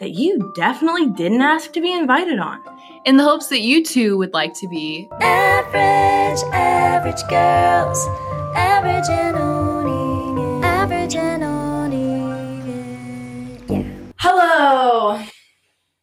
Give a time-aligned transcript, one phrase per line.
[0.00, 2.60] that you definitely didn't ask to be invited on.
[3.04, 8.06] In the hopes that you too would like to be Average, average girls.
[8.56, 10.64] Average and owning it.
[10.64, 12.20] Average and owning.
[13.68, 13.84] Yeah.
[14.18, 15.22] Hello,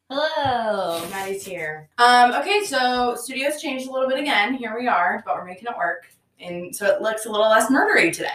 [0.10, 1.06] Hello.
[1.10, 1.90] Maddie's here.
[1.98, 4.54] Um, okay, so studio's changed a little bit again.
[4.54, 6.08] Here we are, but we're making it work,
[6.40, 8.30] and so it looks a little less murdery today.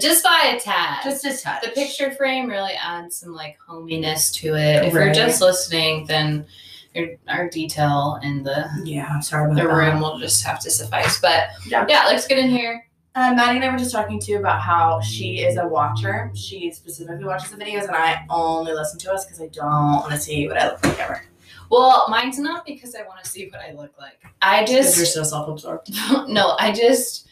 [0.00, 1.00] Just by a tad.
[1.04, 1.62] Just a touch.
[1.62, 4.84] the picture frame really adds some like hominess to it.
[4.84, 6.46] If you're just listening, then
[6.94, 9.74] your, our detail in the Yeah, I'm sorry about the that.
[9.74, 11.20] room will just have to suffice.
[11.20, 11.86] But Yeah.
[11.88, 12.86] yeah, let's get in here.
[13.16, 16.32] Uh, Maddie and I were just talking too about how she is a watcher.
[16.34, 19.64] She specifically watches the videos, and I only listen to us because I don't
[20.00, 21.22] want to see what I look like ever.
[21.70, 24.18] Well, mine's not because I want to see what I look like.
[24.42, 25.90] I just you're so self-absorbed.
[26.28, 27.28] no, I just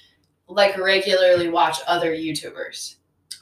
[0.48, 2.96] like regularly watch other YouTubers.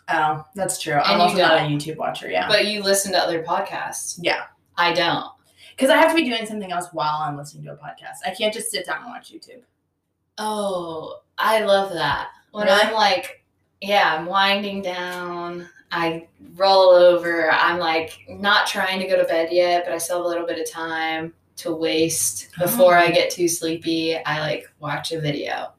[0.08, 0.94] Oh, that's true.
[0.94, 1.72] And I'm you also not a don't.
[1.72, 2.30] YouTube watcher.
[2.30, 4.18] Yeah, But you listen to other podcasts.
[4.20, 4.44] yeah,
[4.76, 5.26] I don't.
[5.76, 8.18] because I have to be doing something else while I'm listening to a podcast.
[8.26, 9.62] I can't just sit down and watch YouTube.
[10.38, 12.28] Oh, I love that.
[12.52, 12.80] When Really?
[12.80, 13.44] I'm like,
[13.80, 15.68] yeah, I'm winding down.
[15.92, 17.50] I roll over.
[17.50, 20.46] I'm like not trying to go to bed yet, but I still have a little
[20.46, 23.00] bit of time to waste before Oh.
[23.00, 24.16] I get too sleepy.
[24.16, 25.72] I like watch a video.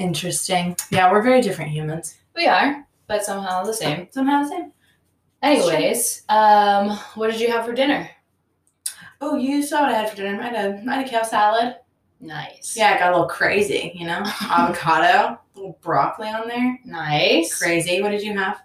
[0.00, 0.76] Interesting.
[0.90, 2.16] Yeah, we're very different humans.
[2.34, 4.08] We are, but somehow the same.
[4.10, 4.72] Somehow the same.
[5.42, 8.08] Anyways, um, what did you have for dinner?
[9.20, 10.40] Oh, you saw what I had for dinner.
[10.40, 11.76] I had a, I had a kale salad.
[12.20, 12.74] Nice.
[12.76, 14.22] Yeah, I got a little crazy, you know?
[14.42, 16.78] Avocado, little broccoli on there.
[16.84, 17.58] Nice.
[17.58, 18.00] Crazy.
[18.02, 18.60] What did you have?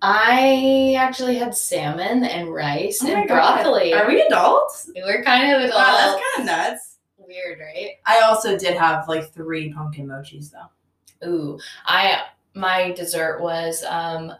[0.00, 3.62] I actually had salmon and rice Oh and God.
[3.62, 3.92] broccoli.
[3.94, 4.90] Are we adults?
[4.96, 5.74] We're kind of adult.
[5.80, 6.91] Wow, that's kind of nuts.
[7.32, 7.92] Weird, right?
[8.06, 11.26] I also did have like three pumpkin mochis though.
[11.28, 12.22] Ooh, I
[12.54, 14.32] my dessert was um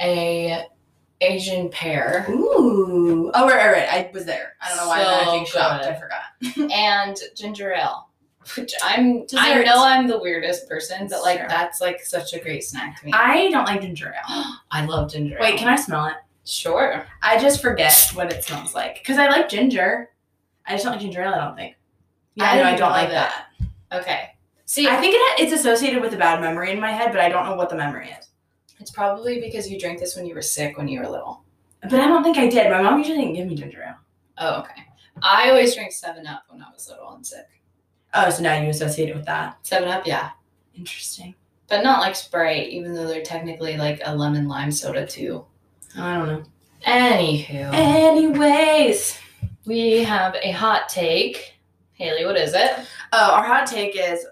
[0.00, 0.64] a
[1.22, 3.30] Asian pear Ooh.
[3.34, 3.88] Oh, right, right, right.
[3.88, 4.52] I was there.
[4.60, 5.84] I don't know why I'm acting shocked.
[5.86, 6.70] I forgot.
[6.72, 8.08] and ginger ale.
[8.56, 11.48] Which I'm I know I'm the weirdest person, but like Sure.
[11.48, 13.12] that's like such a great snack to me.
[13.12, 14.44] I don't like ginger ale.
[14.70, 15.40] I love ginger ale.
[15.40, 16.14] Wait, can I smell it?
[16.44, 17.04] Sure.
[17.22, 20.10] I just forget what it smells like because I like ginger.
[20.66, 21.34] I just don't like ginger ale.
[21.34, 21.76] I don't think.
[22.36, 23.46] Yeah, I I, know, I don't like that.
[23.90, 24.00] that.
[24.02, 24.30] Okay.
[24.66, 27.28] See, I think it, it's associated with a bad memory in my head, but I
[27.28, 28.28] don't know what the memory is.
[28.78, 31.42] it's probably because you drank this when you were sick when you were little.
[31.82, 32.70] But I don't think I did.
[32.70, 33.94] My mom usually didn't give me ginger ale.
[34.38, 34.82] Oh, okay.
[35.22, 37.46] I always drank Seven Up when I was little and sick.
[38.12, 39.56] Oh, so now you associate it with that.
[39.66, 40.30] Seven Up, yeah,
[40.76, 41.34] Interesting.
[41.68, 45.44] but not like Sprite, even though they're technically like a lemon lime soda too.
[45.96, 46.42] I don't know.
[46.86, 49.18] Anywho, Anyways.
[49.64, 51.54] we have a hot take.
[51.96, 52.72] Haley, what is it?
[53.12, 54.26] Oh, our hot take is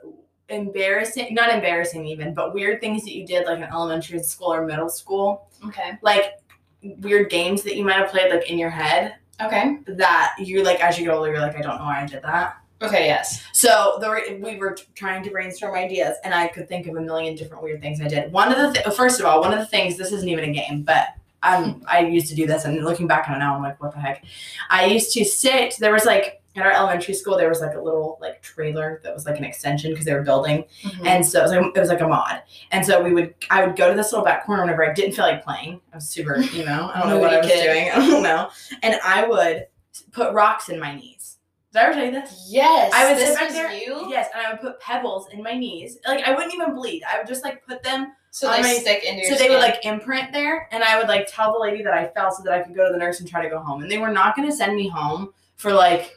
[0.49, 4.67] embarrassing, not embarrassing even, but weird things that you did like in elementary school or
[4.67, 5.49] middle school.
[5.67, 5.93] Okay.
[6.03, 6.35] Like
[6.83, 9.79] weird games that you might have played like in your head Okay.
[9.87, 12.23] that you like as you get older, you're like, I don't know why I did
[12.23, 12.57] that.
[12.83, 13.07] Okay.
[13.07, 13.43] Yes.
[13.55, 17.35] So the we were trying to brainstorm ideas, and I could think of a million
[17.35, 18.31] different weird things I did.
[18.31, 20.53] One of the th- first of all, one of the things this isn't even a
[20.53, 21.07] game, but
[21.43, 23.93] I'm I used to do this, and looking back on it now, I'm like, what
[23.93, 24.25] the heck?
[24.69, 25.77] I used to sit.
[25.79, 29.13] There was like at our elementary school, there was like a little like trailer that
[29.15, 31.07] was like an extension because they were building, Mhm.
[31.07, 32.43] and so it was, like, it was like a mod.
[32.71, 35.13] And so we would I would go to this little back corner whenever I didn't
[35.15, 35.81] feel like playing.
[35.93, 37.65] I was super you know I don't know what I was kid.
[37.65, 37.91] doing.
[37.95, 38.51] I don't know.
[38.83, 39.67] And I would
[40.13, 41.39] put rocks in my knees.
[41.73, 42.47] Did I ever tell you this?
[42.49, 42.93] yes.
[42.95, 43.73] I would this sit back was there.
[43.73, 44.07] you.
[44.09, 45.99] Yes, and I would put pebbles in my knees.
[46.07, 47.03] Like I wouldn't even bleed.
[47.13, 49.37] I would just like put them So they my- stick into your.
[49.37, 52.07] so they would like imprint there, and I would like tell the lady that I
[52.09, 53.83] fell so that I could go to the nurse and try to go home.
[53.83, 56.13] And they were not going to send me home for like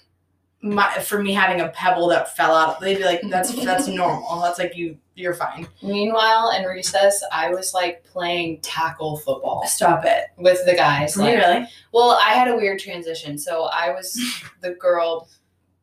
[0.62, 2.80] my for me having a pebble that fell out.
[2.80, 4.42] They'd be like, "That's that's normal.
[4.42, 10.04] That's like you you're fine." Meanwhile, in recess, I was like playing tackle football Stop
[10.06, 10.26] it.
[10.38, 11.16] with the guys.
[11.18, 11.68] Like, really?
[11.94, 13.38] well, I had a weird transition.
[13.38, 14.20] So I was
[14.62, 15.30] the girl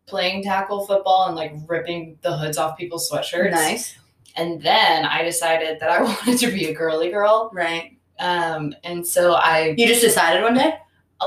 [0.06, 3.52] playing tackle football and like ripping the hoods off people's sweatshirts.
[3.52, 3.96] Nice.
[4.36, 7.50] And then I decided that I wanted to be a girly girl.
[7.54, 7.96] Right.
[8.18, 10.74] Um, and so I, You just decided one day.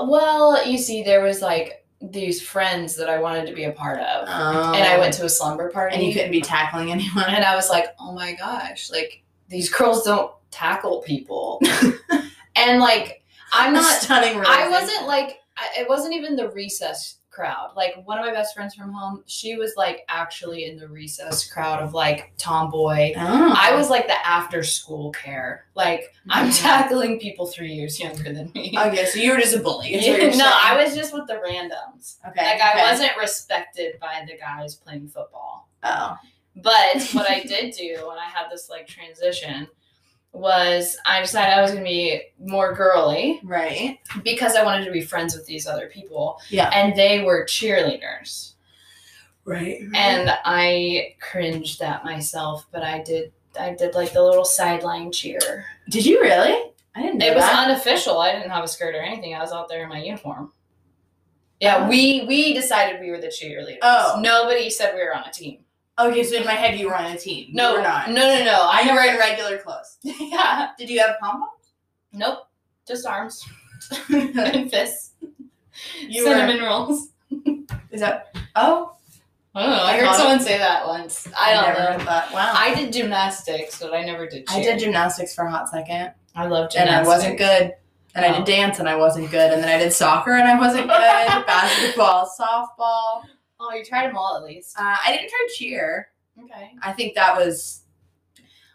[0.03, 3.99] well, you see, there was like these friends that I wanted to be a part
[3.99, 4.27] of.
[4.27, 4.73] Oh.
[4.73, 5.19] And I went oh.
[5.19, 5.95] to a slumber party.
[5.95, 7.25] and you couldn't be tackling anyone.
[7.27, 11.61] and I was like, oh my gosh, like these girls don't tackle people.
[12.55, 13.23] and like,
[13.53, 14.43] I'm A not, stunning.
[14.45, 17.73] I wasn't like, I, it wasn't even the recess crowd.
[17.75, 21.47] Like one of my best friends from home, she was like actually in the recess
[21.49, 23.13] crowd of like tomboy.
[23.15, 23.53] Oh.
[23.55, 25.65] I was like the after school care.
[25.75, 26.59] Like I'm Mhm.
[26.61, 28.73] tackling people three years younger than me.
[28.75, 29.95] Okay, so you were just a bully.
[29.95, 32.17] Yeah, no, I was just with the randoms.
[32.27, 32.43] Okay.
[32.43, 32.91] Like I okay.
[32.91, 35.69] wasn't respected by the guys playing football.
[35.83, 36.17] Oh.
[36.55, 39.67] But what I did do when I had this like transition
[40.37, 43.99] was I decided I was gonna be more girly Right.
[44.23, 46.39] because I wanted to be friends with these other people.
[46.49, 46.69] Yeah.
[46.73, 48.53] And they were cheerleaders.
[49.45, 49.81] Right.
[49.95, 55.65] And I cringed at myself, but I did I did like the little sideline cheer.
[55.89, 56.71] did you really?
[56.95, 57.67] I didn't know It was that.
[57.67, 58.19] unofficial.
[58.19, 59.33] I didn't have a skirt or anything.
[59.35, 60.51] I was out there in my uniform.
[61.59, 61.89] Yeah, oh.
[61.89, 63.79] we we decided we were the cheerleaders.
[63.81, 64.19] Oh.
[64.21, 65.59] Nobody said we were on a team.
[65.99, 67.49] Okay, so in my head you were on a team.
[67.53, 68.09] No, you were not.
[68.09, 68.51] no, no, no.
[68.69, 68.99] I I never.
[68.99, 69.97] we're in regular clothes.
[70.03, 70.69] yeah.
[70.77, 71.71] Did you have pom poms?
[72.13, 72.39] Nope.
[72.87, 73.43] Just arms
[74.09, 75.11] and fists.
[76.09, 76.23] were.
[76.23, 77.09] Cinnamon rolls.
[77.91, 78.35] Is that?
[78.55, 78.95] Oh,
[79.55, 79.83] I don't know.
[79.83, 81.27] I I heard thought- someone say that once.
[81.37, 82.05] I don't never know.
[82.05, 82.31] that.
[82.33, 82.53] Wow.
[82.55, 84.45] I did gymnastics, but I never did.
[84.49, 86.89] I did gymnastics for a hot second, I love and.
[86.89, 87.73] I wasn't good.
[88.15, 88.37] And I Oh.
[88.37, 89.51] did dance, and I wasn't good.
[89.51, 91.45] And then I did soccer, and I wasn't good.
[91.45, 93.23] Basketball, softball.
[93.59, 94.77] Oh, you tried them all at least.
[94.79, 96.09] Uh, I didn't try cheer.
[96.43, 96.71] Okay.
[96.81, 97.83] I think that was.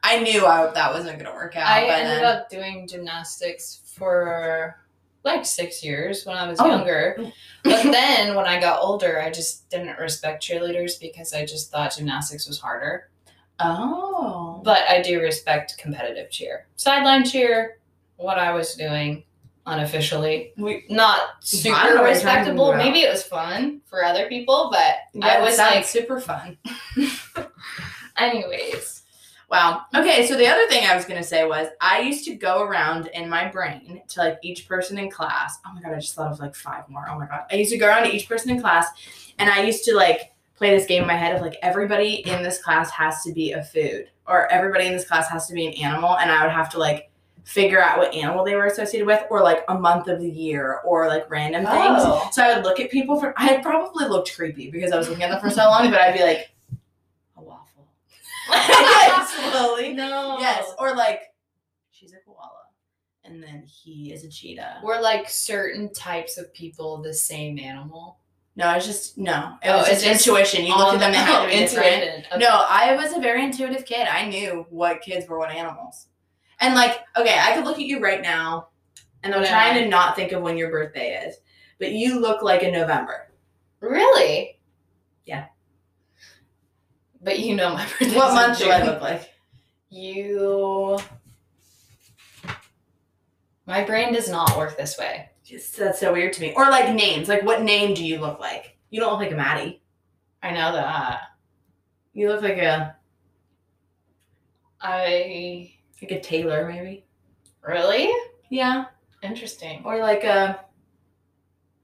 [0.02, 1.68] I knew I, that wasn't going to work out.
[1.68, 4.76] I ended then, up doing gymnastics for
[5.22, 6.66] like six years when I was Oh.
[6.66, 7.16] younger.
[7.64, 11.94] But then when I got older, I just didn't respect cheerleaders because I just thought
[11.96, 13.08] gymnastics was harder.
[13.60, 14.60] Oh.
[14.64, 16.66] But I do respect competitive cheer.
[16.74, 17.78] Sideline cheer,
[18.16, 19.22] what I was doing
[19.66, 20.52] unofficially.
[20.56, 22.74] We, Not super know what you're respectable.
[22.74, 26.58] Maybe it was fun for other people, but yeah, I was like, super fun.
[28.16, 29.02] anyways.
[29.50, 29.82] Wow.
[29.94, 33.08] Okay, so the other thing I was gonna say was I used to go around
[33.08, 35.58] in my brain to like each person in class.
[35.66, 37.06] Oh my god, I just thought of like five more.
[37.10, 37.44] Oh my god.
[37.50, 38.88] I used to go around to each person in class
[39.38, 42.42] and I used to like play this game in my head of like everybody in
[42.42, 45.66] this class has to be a food or everybody in this class has to be
[45.66, 47.10] an animal and I would have to like
[47.44, 50.80] figure out what animal they were associated with or like a month of the year
[50.84, 52.02] or like random things.
[52.04, 52.28] Oh.
[52.32, 55.24] So I would look at people for I probably looked creepy because I was looking
[55.24, 56.50] at them for so long, but I'd be like,
[57.36, 57.88] a waffle.
[59.52, 59.92] Slowly.
[59.92, 60.36] No.
[60.38, 60.72] Yes.
[60.78, 61.32] Or like,
[61.90, 62.48] she's a koala.
[63.24, 64.80] And then he is a cheetah.
[64.84, 68.18] Or like certain types of people the same animal?
[68.54, 69.54] No, it's just no.
[69.62, 70.64] It Oh, was it's just just intuition.
[70.66, 72.26] You look at them, they the- had to be oh, different.
[72.26, 72.38] Okay.
[72.38, 74.06] No, I was a very intuitive kid.
[74.06, 76.08] I knew what kids were what animals.
[76.62, 78.68] And like, okay, I could look at you right now,
[79.22, 81.36] and I'm am trying to not think of when your birthday is,
[81.80, 83.32] but you look like a November.
[83.80, 84.60] Really?
[85.24, 85.46] Yeah.
[87.20, 88.16] But you know my birthday.
[88.16, 89.28] What month do I look like?
[89.90, 91.00] You.
[93.66, 95.30] My brain does not work this way.
[95.44, 96.54] Just that's so weird to me.
[96.56, 97.28] Or like names.
[97.28, 98.78] Like, what name do you look like?
[98.90, 99.82] You don't look like a Maddie.
[100.42, 101.22] I know that.
[102.12, 102.96] You look like a
[104.80, 105.71] I
[106.02, 107.04] like a Taylor, maybe.
[107.66, 108.12] really
[108.50, 108.86] Yeah.
[109.22, 109.82] interesting.
[109.84, 110.60] Or like a.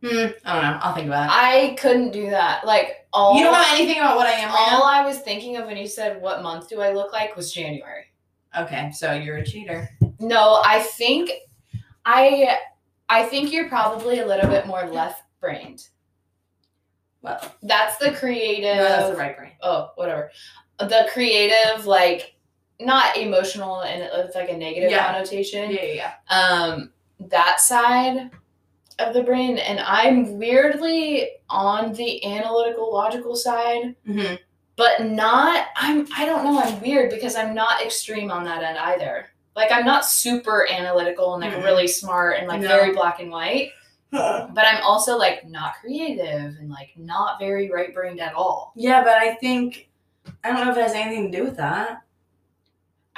[0.03, 0.09] Hmm.
[0.45, 0.79] I don't know.
[0.83, 1.33] I'll think about it.
[1.33, 2.65] I couldn't do that.
[2.65, 5.57] Like all you don't know anything about what I am right all I was thinking
[5.57, 8.05] of when you said what month do I look like was January.
[8.57, 9.89] Okay, so you're a cheater.
[10.21, 11.31] No, I think
[12.05, 12.59] I
[13.09, 15.89] I think you're probably a little bit more left brained.
[17.23, 18.77] Well, That's the creative.
[18.77, 19.53] no, that's the right brain.
[19.63, 20.31] oh, whatever.
[20.79, 22.37] The creative, like
[22.81, 25.13] not emotional and it's like a negative Yeah.
[25.13, 25.71] connotation.
[25.71, 28.31] Yeah, yeah, Um, that side
[28.99, 33.95] of the brain, and I'm weirdly on the analytical, logical side.
[34.07, 34.35] Mm-hmm.
[34.77, 35.67] but not.
[35.75, 36.07] I'm.
[36.17, 36.61] I don't know.
[36.61, 39.27] I'm weird because I'm not extreme on that end either.
[39.57, 41.65] Like I'm not super analytical and like Mhm.
[41.65, 42.69] really smart and like No.
[42.69, 43.73] very black and white.
[44.13, 48.73] But I'm also like not creative and like not very right brained at all.
[48.77, 49.89] yeah, but I think
[50.45, 52.03] I don't know if it has anything to do with that.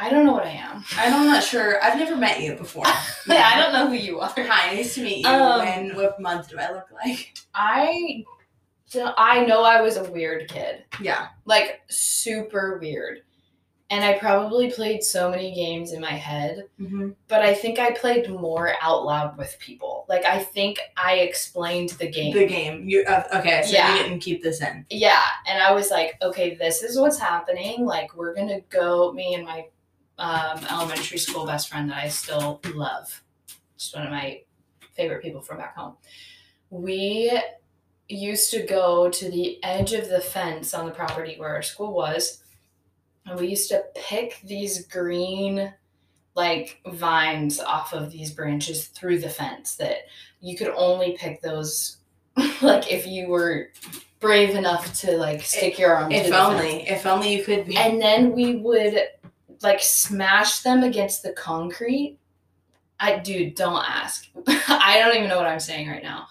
[0.03, 0.83] I don't know what I am.
[0.97, 1.83] I'm not sure.
[1.85, 2.85] I've never met you before.
[3.29, 4.33] I don't know who you are.
[4.35, 5.29] Hi, nice to meet you.
[5.31, 7.35] Um, when what month do I look like?
[7.55, 8.25] I
[9.17, 10.85] I know I was a weird kid.
[11.03, 11.29] Yeah.
[11.45, 13.21] Like super weird.
[13.93, 17.11] And I probably played so many games in my head, Mm-hmm.
[17.27, 20.07] but I think I played more out loud with people.
[20.09, 22.33] Like I think I explained the game.
[22.33, 22.89] The game.
[22.89, 23.63] You uh, okay?
[23.65, 23.93] So Yeah.
[23.97, 24.87] you didn't keep this in.
[24.91, 27.85] yeah, and I was like, okay, this is what's happening.
[27.85, 29.67] Like we're going to go me and my
[30.21, 33.23] um, elementary school best friend that I still love.
[33.77, 34.43] Just one of my
[34.95, 35.97] favorite people from back home.
[36.69, 37.41] We
[38.09, 41.95] used to go to the edge of the fence on the property where our school
[41.95, 42.43] was,
[43.27, 45.73] and we used to pick these green
[46.37, 50.03] like vines off of these branches through the fence that
[50.41, 51.97] you could only pick those
[52.63, 53.71] like if you were
[54.21, 56.13] brave enough to like stick your arm.
[56.13, 57.77] If only, if only you could be.
[57.77, 59.01] And then we would
[59.63, 62.19] like smash them against the concrete.
[62.99, 64.29] I dude, don't ask.
[64.47, 66.27] I don't even know what I'm saying right now.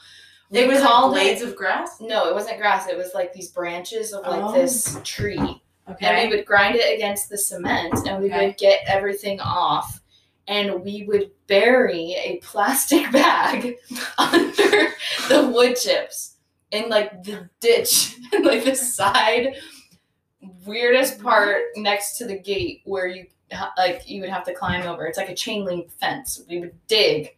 [0.51, 1.99] it was like blades it- of grass.
[1.99, 2.87] No, it wasn't grass.
[2.87, 4.53] It was like these branches of like Oh.
[4.53, 5.61] this tree.
[5.89, 6.05] okay.
[6.05, 8.47] And we would grind it against the cement and we Okay.
[8.47, 10.01] would get everything off.
[10.47, 13.75] And we would bury a plastic bag
[14.17, 14.89] under
[15.27, 16.35] the wood chips
[16.71, 19.55] in like the ditch and like the side
[20.65, 23.25] weirdest part next to the gate where you
[23.77, 25.05] like you would have to climb over.
[25.05, 26.41] It's like a chain link fence.
[26.47, 27.35] We would dig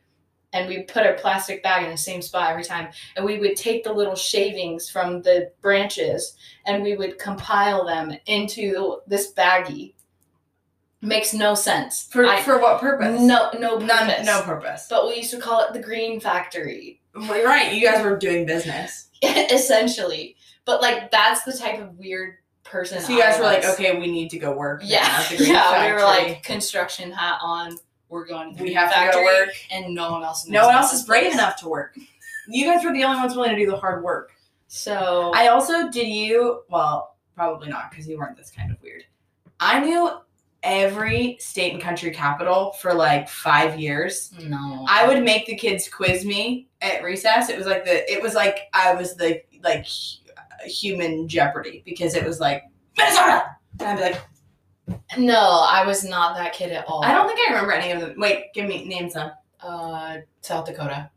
[0.54, 3.56] and we put our plastic bag in the same spot every time and we would
[3.56, 9.94] take the little shavings from the branches and we would compile them into this baggie.
[11.02, 12.08] Makes no sense.
[12.12, 13.20] for I- for what purpose?
[13.22, 14.26] no no None.
[14.26, 14.88] No purpose.
[14.90, 17.02] But we used to call it the green factory.
[17.16, 17.74] Right.
[17.74, 19.10] You guys were doing business.
[19.24, 20.36] essentially.
[20.66, 23.02] But like that's the type of weird person.
[23.02, 24.82] So you guys were like, okay, we need to go work.
[24.84, 25.88] yeah, at the green yeah.
[25.88, 27.78] We were like construction hat on.
[28.10, 29.56] We're going to the we have to go to work.
[29.72, 30.46] and no one else.
[30.46, 31.34] No one else is brave place.
[31.36, 31.98] enough to work.
[32.48, 34.34] You guys were the only ones willing to do the hard work.
[34.68, 39.04] So I also did you well, probably not because you weren't this kind of weird.
[39.60, 40.12] I knew
[40.64, 44.34] every state and country capital for like five years.
[44.44, 44.86] no.
[44.88, 47.50] I would make the kids quiz me at recess.
[47.50, 49.86] It was like the it was like I was the like
[50.66, 52.64] human Jeopardy because it was like
[52.98, 53.46] Minnesota.
[53.80, 55.66] And I'd be like, no.
[55.70, 57.04] I was not that kid at all.
[57.04, 58.16] I don't think I remember any of them.
[58.18, 59.32] Wait, give me name some.
[59.62, 61.10] Uh, South Dakota.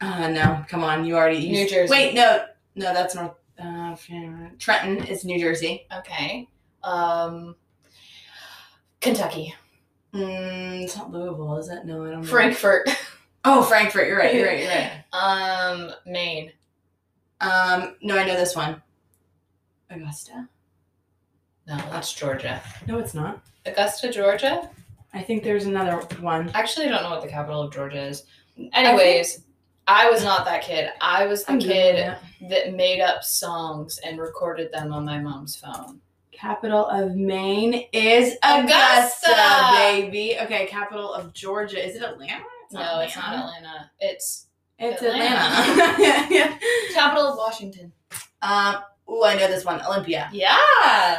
[0.00, 1.90] Uh no, come on, you already you- New Jersey.
[1.90, 3.32] Wait, no, no, that's North.
[3.58, 3.96] Uh,
[4.58, 5.86] Trenton is New Jersey.
[5.98, 6.46] Okay.
[6.82, 7.56] Um.
[9.00, 9.54] Kentucky.
[10.12, 11.84] Mm, it's not Louisville, is it?
[11.84, 12.26] No, I don't know.
[12.28, 12.88] Frankfort.
[13.48, 14.08] Oh, Frankfort.
[14.08, 14.34] You're right.
[14.34, 14.58] You're right.
[14.58, 15.04] You're right.
[15.12, 15.92] Um.
[16.04, 16.50] Maine.
[17.40, 18.82] Um, no, I know this one.
[19.90, 20.48] Augusta.
[21.66, 22.60] No, that's Georgia.
[22.86, 23.42] No, it's not.
[23.64, 24.70] Augusta, Georgia.
[25.12, 26.50] I think there's another one.
[26.54, 28.24] Actually, I don't know what the capital of Georgia is.
[28.72, 29.44] Anyways,
[29.86, 30.90] I, was not that kid.
[31.00, 32.16] I was the I'm kid
[32.48, 36.00] that made up songs and recorded them on my mom's phone.
[36.32, 39.72] Capital of Maine is Augusta, Augusta!
[39.78, 40.36] baby.
[40.42, 41.84] Okay, capital of Georgia.
[41.84, 42.42] Is it Atlanta?
[42.64, 43.90] It's no, it's not Atlanta.
[44.00, 44.45] It's
[44.78, 45.38] It's Atlanta.
[45.38, 46.26] Atlanta.
[46.34, 46.58] yeah.
[46.92, 47.92] capital of Washington.
[48.42, 48.76] Um.
[49.08, 49.80] Oh, I know this one.
[49.82, 50.28] Olympia.
[50.32, 50.56] Yeah.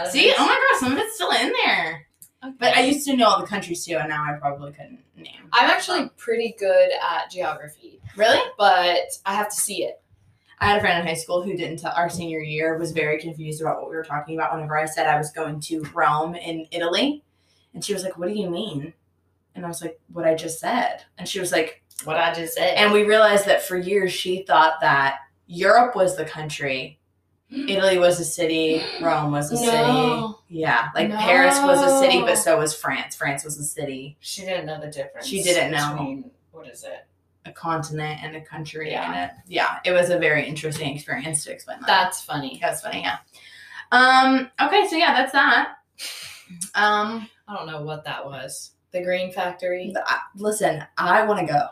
[0.09, 2.05] See, oh my gosh, some of it's still in there.
[2.43, 2.53] Okay.
[2.59, 5.49] But I used to know all the countries too, and now I probably couldn't name.
[5.53, 8.39] I'm actually pretty good at geography, Really?
[8.57, 10.01] but I have to see it.
[10.59, 13.19] I had a friend in high school who didn't tell our senior year was very
[13.19, 16.35] confused about what we were talking about whenever I said I was going to Rome
[16.35, 17.23] in Italy.
[17.73, 18.93] And she was like, What do you mean?
[19.55, 21.05] And I was like, What I just said.
[21.17, 22.75] And she was like, What I just said.
[22.75, 26.99] and we realized that for years she thought that Europe was the country,
[27.49, 30.33] Italy was a city, Rome was a city.
[30.49, 30.89] Yeah.
[30.95, 33.15] Like Paris was a city, but so was France.
[33.15, 35.27] France was a city, She didn't know the difference.
[35.27, 35.91] She didn't know.
[35.91, 37.05] Between, what is it?
[37.45, 38.91] a continent, and a country.
[38.91, 39.05] Yeah.
[39.11, 39.79] And it, yeah.
[39.85, 41.87] It was a very interesting experience to explain that.
[41.87, 42.59] That's funny.
[42.61, 43.17] That's funny, yeah.
[43.93, 45.75] Um, okay, so yeah, that's that.
[46.75, 48.71] Um, I don't know what that was.
[48.91, 49.85] The Green Factory.
[49.93, 51.67] th- I- listen, I want to go.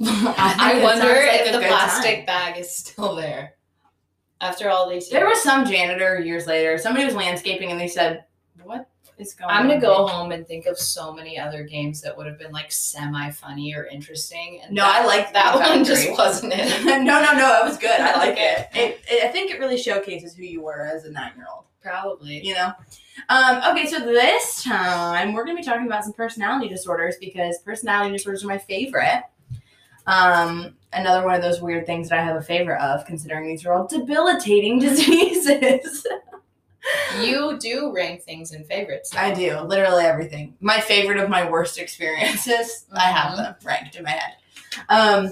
[0.06, 2.26] I, it wonder like if the plastic time.
[2.26, 3.54] bag is still there
[4.40, 5.20] after all these years.
[5.20, 6.78] There was some janitor years later.
[6.78, 8.24] Somebody was landscaping, and they said,
[8.62, 8.88] "What
[9.18, 12.16] is going?" I'm gonna go here?" home and think of so many other games that
[12.16, 14.62] would have been like semi funny or interesting.
[14.70, 15.84] No, that, I like that one.
[15.84, 16.84] Just wasn't it.
[16.84, 17.60] no, no, no.
[17.60, 18.00] It was good.
[18.00, 18.68] I like it.
[18.74, 19.24] It, it.
[19.24, 21.64] I think it really showcases who you were as a nine-year-old.
[21.82, 22.46] Probably.
[22.46, 22.72] you know
[23.30, 27.56] um, okay so this time we're going to be talking about some personality disorders because
[27.64, 29.22] personality disorders are my favorite
[30.10, 33.64] um, another one of those weird things that i have a favorite of considering these
[33.64, 36.06] are all debilitating diseases
[37.20, 39.14] You do rank things in favorites.
[39.16, 44.04] i do literally everything my favorite of my worst experiences i have them ranked in
[44.04, 44.34] my head
[44.88, 45.30] um,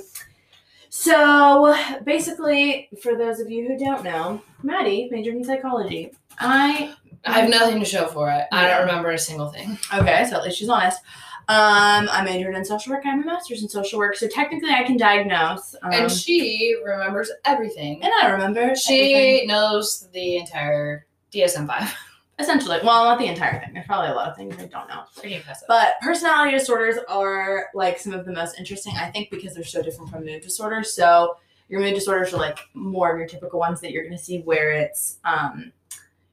[0.91, 6.95] so basically for those of you who don't know maddie majored in psychology i
[7.27, 8.45] I have nothing to show for it.
[8.53, 9.77] I don't remember a single thing.
[9.93, 11.01] Okay, so at least she's honest.
[11.49, 13.05] Um, I majored in social work.
[13.07, 15.75] I have a master's in social work, so technically I can diagnose.
[15.83, 18.03] Um, and she remembers everything.
[18.03, 19.49] and I remember She everything.
[19.49, 21.95] knows the entire DSM five.
[22.39, 23.73] essentially, well, not the entire thing.
[23.73, 25.05] There's probably a lot of things I don't know.
[25.17, 25.67] Pretty impressive.
[25.69, 29.83] But personality disorders are like some of the most interesting, I think, because they're so
[29.83, 30.93] different from mood disorders.
[30.93, 31.37] So
[31.71, 34.41] your mood disorders are like more of your typical ones that you're going to see,
[34.43, 35.73] where it's um,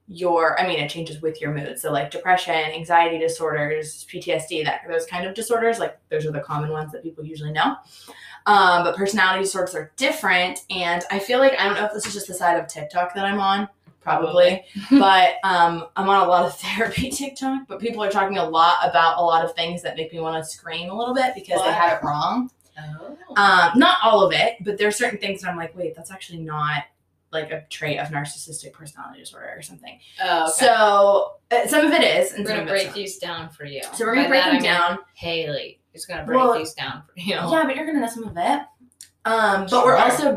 [0.07, 1.79] your I mean it changes with your mood.
[1.79, 6.41] So like depression, anxiety disorders, PTSD, that those kind of disorders, like those are the
[6.41, 7.75] common ones that people usually know.
[8.45, 12.05] Um, but personality disorders are different, and I feel like I don't know if this
[12.05, 13.67] is just the side of TikTok that I'm on,
[14.01, 17.67] probably, but um, I'm on a lot of therapy TikTok.
[17.67, 20.43] But people are talking a lot about a lot of things that make me want
[20.43, 21.73] to scream a little bit because they What?
[21.73, 22.51] have it wrong.
[22.77, 23.15] Oh.
[23.35, 26.11] Um, not all of it, but there are certain things that I'm like, wait, that's
[26.11, 26.83] actually not
[27.35, 29.99] like a trait of narcissistic personality disorder or something.
[30.23, 30.51] Oh, okay.
[30.65, 33.81] So uh, some of it is, and we're gonna break these down for you.
[33.93, 34.99] So we're gonna break that, them I mean down.
[35.13, 37.35] Haley is gonna break Well, these down for you.
[37.35, 38.61] Yeah, but you're gonna know some of it.
[39.25, 40.35] Um, but we're also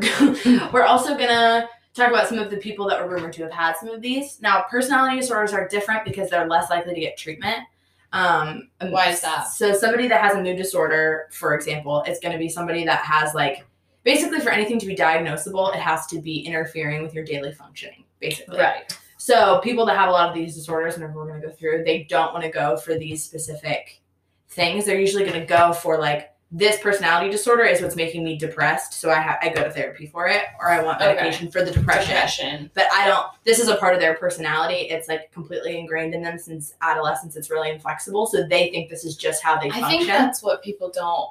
[0.73, 3.77] we're also gonna talk about some of the people that were rumored to have had
[3.77, 4.41] some of these.
[4.41, 7.59] Now, personality disorders are different because they're less likely to get treatment.
[8.13, 9.49] Um, Why is that?
[9.49, 13.05] So somebody that has a mood disorder, for example, it's going to be somebody that
[13.05, 13.67] has like
[14.05, 18.05] basically for anything to be diagnosable, it has to be interfering with your daily functioning,
[18.21, 18.59] basically.
[18.59, 18.97] Right.
[19.19, 21.85] So people that have a lot of these disorders, whenever we're going to go through,
[21.85, 24.01] they don't want to go for these specific
[24.49, 24.87] things.
[24.87, 28.95] They're usually going to go for like this personality disorder is what's making me depressed,
[28.95, 31.13] so I ha- I go to therapy for it, or I want Okay.
[31.15, 32.15] medication for the depression.
[32.15, 32.71] Depression.
[32.73, 33.27] But I don't.
[33.45, 34.89] This is a part of their personality.
[34.89, 37.37] It's like completely ingrained in them since adolescence.
[37.37, 39.89] It's really inflexible, so they think this is just how they I function.
[39.91, 41.29] think that's what people don't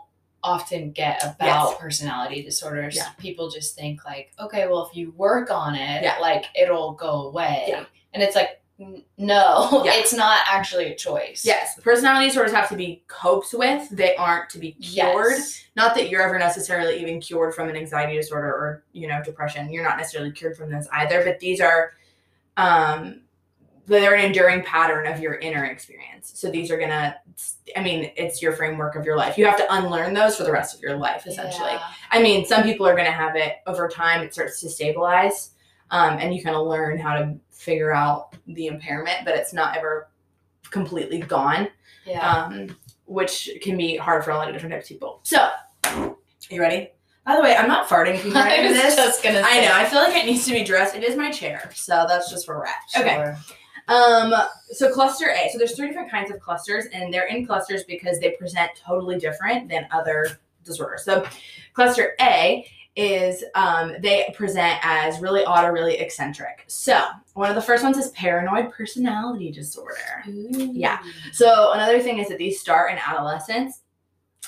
[0.47, 1.77] often get about Yes.
[1.79, 2.95] personality disorders.
[2.95, 3.09] Yeah.
[3.17, 6.17] People just think like, okay, well, if you work on it, Yeah.
[6.19, 7.65] like it'll go away.
[7.67, 7.83] Yeah.
[8.13, 11.43] And it's like, n- no, it's not actually a choice.
[11.45, 13.89] Yes, personality disorders have to be coped with.
[13.89, 15.31] They aren't to be cured.
[15.37, 15.65] Yes.
[15.75, 19.71] Not that you're ever necessarily even cured from an anxiety disorder or you know depression.
[19.71, 21.23] You're not necessarily cured from this either.
[21.23, 21.91] But these are,
[22.55, 23.21] um,
[23.87, 26.33] they're an enduring pattern of your inner experience.
[26.35, 27.15] So these are gonna.
[27.75, 29.37] I mean, it's your framework of your life.
[29.37, 31.71] You have to unlearn those for the rest of your life, essentially.
[31.71, 31.81] Yeah.
[32.11, 34.21] I mean, some people are to have it over time.
[34.21, 35.51] It starts to stabilize,
[35.91, 39.77] um, and you kind of learn how to figure out the impairment, but it's not
[39.77, 40.09] ever
[40.69, 41.69] completely gone,
[42.05, 42.29] Yeah.
[42.43, 42.75] um,
[43.05, 45.21] which can be hard for a lot of different types of people.
[45.23, 45.49] So,
[45.85, 46.15] are
[46.49, 46.91] you ready?
[47.25, 48.95] By the way, I'm not farting you I was this.
[48.95, 49.71] just gonna I know.
[49.73, 50.95] I feel like it needs to be dressed.
[50.95, 52.75] It is my chair, so that's just where we're at.
[52.97, 53.15] Okay.
[53.15, 53.37] Sure.
[53.87, 54.33] Um,
[54.71, 55.49] so cluster A.
[55.51, 59.17] So there's three different kinds of clusters, and they're in clusters because they present totally
[59.17, 61.05] different than other disorders.
[61.05, 61.25] So
[61.73, 62.65] cluster A
[62.97, 66.63] is um, they present as really odd or really eccentric.
[66.67, 70.23] So one of the first ones is paranoid personality disorder.
[70.25, 70.99] Yeah.
[71.31, 73.81] So another thing is that these start in adolescence.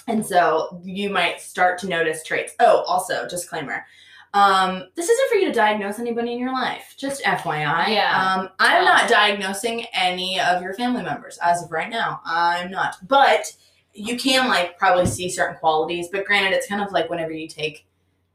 [0.07, 2.55] And so you might start to notice traits.
[2.59, 3.85] Oh, also, disclaimer.
[4.33, 6.93] Um, this isn't for you to diagnose anybody in your life.
[6.97, 7.87] Just FYI.
[7.89, 8.35] Yeah.
[8.37, 8.89] Um, I'm Yeah.
[8.89, 12.21] not diagnosing any of your family members as of right now.
[12.25, 12.95] I'm not.
[13.07, 13.51] But
[13.93, 16.09] you can like probably see certain qualities.
[16.11, 17.85] But granted, it's kind of like whenever you take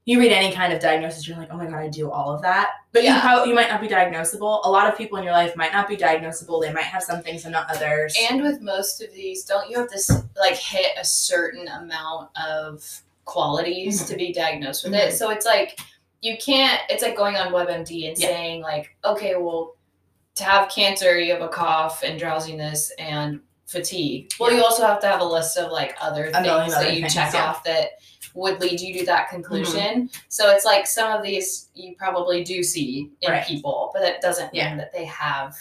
[0.06, 2.42] you read any kind of diagnosis, you're like, oh my god, I do all of
[2.42, 2.72] that.
[2.92, 3.14] But Yeah.
[3.14, 4.60] you probably you might not be diagnosable.
[4.64, 6.60] A lot of people in your life might not be diagnosable.
[6.60, 8.14] They might have some things and not others.
[8.30, 12.84] And with most of these, don't you have to like hit a certain amount of
[13.24, 14.08] qualities Mhm.
[14.08, 15.08] to be diagnosed with Mhm.
[15.08, 15.12] it?
[15.14, 15.78] So it's like
[16.20, 16.80] you can't.
[16.88, 18.28] It's like going on WebMD and Yeah.
[18.28, 19.74] saying like, okay, well,
[20.36, 24.30] to have cancer, you have a cough and drowsiness and fatigue.
[24.40, 24.58] Well, Yeah.
[24.58, 27.14] you also have to have a list of like other things other that you things,
[27.14, 27.40] check yeah.
[27.40, 27.50] Mm-hmm.
[27.50, 27.90] off that
[28.34, 30.10] would lead you to that conclusion.
[30.28, 33.46] So it's like some of these you probably do see in Right.
[33.46, 34.76] people, but that doesn't mean Yeah.
[34.76, 35.54] that they have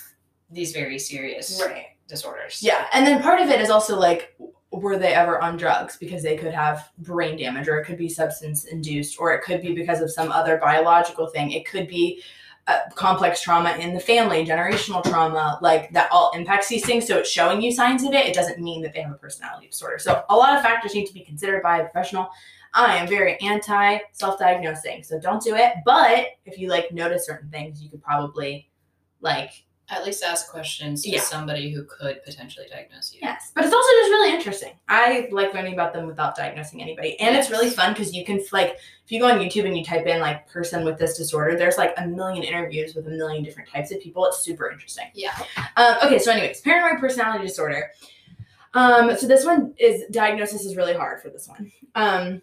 [0.49, 1.87] these very serious right.
[2.07, 2.63] disorders.
[2.63, 4.33] Yeah, and then part of it is also like,
[4.73, 8.09] were they ever on drugs because they could have brain damage, or it could be
[8.09, 11.51] substance induced, or it could be because of some other biological thing.
[11.51, 12.21] It could be
[12.67, 17.05] uh, complex trauma in the family, generational trauma, like that all impacts these things.
[17.05, 18.25] So it's showing you signs of it.
[18.25, 19.99] It doesn't mean that they have a personality disorder.
[19.99, 22.29] So a lot of factors need to be considered by a professional.
[22.73, 25.73] I am very anti self-diagnosing, so don't do it.
[25.85, 28.69] But if you like notice certain things, you could probably
[29.21, 31.19] like At least ask questions to Yeah.
[31.19, 33.19] somebody who could potentially diagnose you.
[33.21, 34.71] Yes, but it's also just really interesting.
[34.87, 38.41] I like learning about them without diagnosing anybody, and it's really fun because you can
[38.53, 41.57] like if you go on YouTube and you type in like person with this disorder,
[41.57, 44.25] there's like a million interviews with a million different types of people.
[44.25, 45.07] It's super interesting.
[45.13, 45.37] Yeah.
[45.75, 47.91] Um, okay, so anyways, paranoid personality disorder.
[48.73, 51.71] Um, so this one is diagnosis is really hard for this one.
[51.95, 52.41] Um,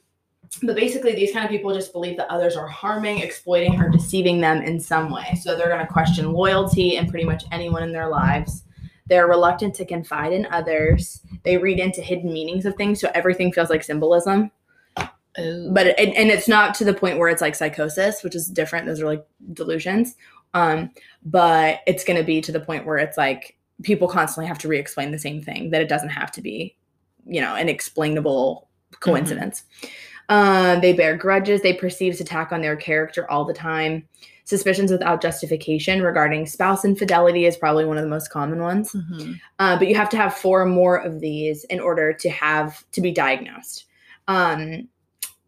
[0.62, 4.40] but basically, these kind of people just believe that others are harming, exploiting, or deceiving
[4.40, 5.38] them in some way.
[5.40, 8.64] So they're going to question loyalty and pretty much anyone in their lives.
[9.06, 11.20] They're reluctant to confide in others.
[11.44, 14.50] They read into hidden meanings of things, so everything feels like symbolism.
[15.38, 15.72] Oh.
[15.72, 18.86] But it, and it's not to the point where it's like psychosis, which is different.
[18.86, 20.16] Those are like delusions.
[20.52, 20.90] Um,
[21.24, 24.68] but it's going to be to the point where it's like people constantly have to
[24.68, 26.76] re-explain the same thing that it doesn't have to be,
[27.24, 29.62] you know, an explainable coincidence.
[30.30, 31.60] Uh, they bear grudges.
[31.60, 34.06] They perceive attack on their character all the time.
[34.44, 38.90] suspicions without justification regarding spouse infidelity is probably one of the most common ones.
[38.92, 39.38] Mhm.
[39.60, 42.84] Uh, but you have to have four or more of these in order to have
[42.90, 43.84] to be diagnosed.
[44.26, 44.88] Um,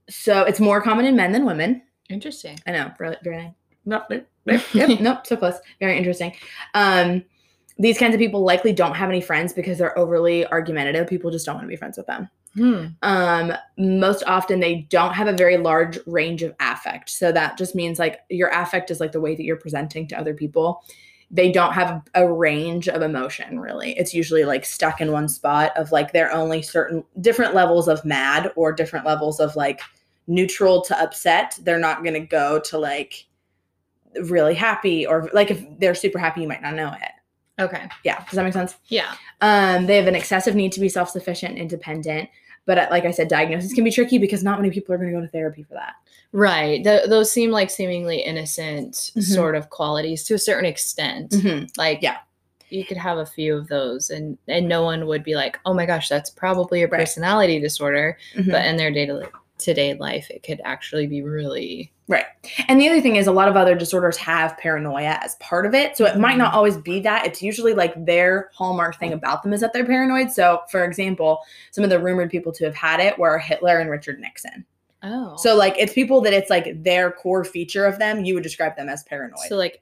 [0.09, 1.83] so it's more common in men than women.
[2.11, 2.59] Interesting.
[2.64, 3.53] I know, really, very.
[3.87, 5.59] Nope, nope, nope, yep, nope, so close.
[5.81, 6.33] Very interesting.
[6.75, 7.25] Um,
[7.79, 11.09] these kinds of people likely don't have any friends because they're overly argumentative.
[11.09, 12.29] People just don't want to be friends with them.
[12.54, 12.86] Hmm.
[13.00, 17.10] Um, most often they don't have a very large range of affect.
[17.10, 20.18] So that just means like your affect is like the way that you're presenting to
[20.18, 20.84] other people.
[21.30, 23.96] They don't have a, range of emotion really.
[23.98, 28.04] It's usually like stuck in one spot of like they're only certain different levels of
[28.04, 29.80] mad or different levels of like
[30.26, 31.58] neutral to upset.
[31.62, 33.26] They're not going to go to like
[34.24, 37.62] really happy or like if they're super happy you might not know it.
[37.62, 37.88] Okay.
[38.04, 38.76] Yeah, does that make sense?
[38.88, 39.14] Yeah.
[39.40, 42.28] Um, they have an excessive need to be self sufficient, independent.
[42.66, 45.11] But uh, like I said, diagnosis can be tricky because not many people are going
[45.11, 45.94] to go to therapy for that.
[46.33, 46.83] Right.
[46.85, 49.22] Th- those seem like seemingly innocent Mhm.
[49.22, 51.35] sort of qualities to a certain extent.
[51.77, 52.18] Like Yeah.
[52.68, 55.75] You could have a few of those and and no one would be like, "Oh
[55.75, 57.01] my gosh, that's probably a Right.
[57.01, 58.51] personality disorder." Mhm.
[58.51, 59.07] But in their day
[59.59, 62.27] to day life, it could actually be really Right.
[62.68, 65.75] And the other thing is, a lot of other disorders have paranoia as part of
[65.75, 65.96] it.
[65.96, 66.57] So it might not mm-hmm.
[66.59, 67.25] always be that.
[67.25, 70.31] It's usually like their hallmark thing about them is that they're paranoid.
[70.31, 73.88] So, for example, some of the rumored people to have had it were Hitler and
[73.88, 74.66] Richard Nixon.
[75.03, 75.37] Oh.
[75.38, 78.27] So, like, it's people that it's like their core feature of them.
[78.27, 79.48] You would describe them as paranoid.
[79.48, 79.81] So like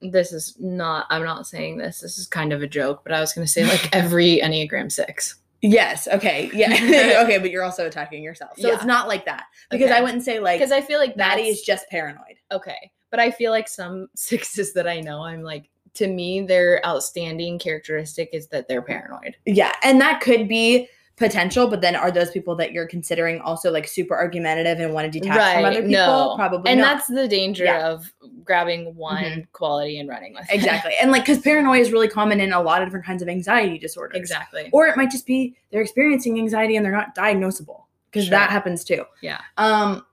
[0.00, 2.00] this is not I'm not saying this.
[2.00, 4.90] This is kind of a joke, but I was going to say like every Enneagram
[4.90, 5.36] 6.
[5.62, 6.06] Yes.
[6.12, 6.50] Okay.
[6.52, 6.70] Yeah.
[7.24, 7.38] okay.
[7.38, 8.52] But you're also attacking yourself.
[8.58, 9.44] So it's not like that.
[9.70, 9.96] Because Okay.
[9.98, 12.36] I wouldn't say like Because I feel like Maddie is just paranoid.
[12.52, 16.80] okay but i feel like some sixes that i know i'm like to me their
[16.86, 22.10] outstanding characteristic is that they're paranoid Yeah, and that could be potential, but then are
[22.10, 25.82] those people that you're considering also like super argumentative and want to detach from other
[25.82, 25.90] people?
[25.92, 26.96] no Probably and not.
[26.96, 27.88] that's the danger Yeah.
[27.88, 28.12] of
[28.44, 30.54] grabbing one quality and running with it.
[30.54, 30.92] exactly.
[31.00, 33.78] And like cuz paranoia is really common in a lot of different kinds of anxiety
[33.78, 34.16] disorders.
[34.18, 38.30] exactly Or it might just be they're experiencing anxiety and they're not diagnosable because Sure.
[38.30, 39.04] that happens too.
[39.20, 39.38] Yeah.
[39.58, 40.04] Um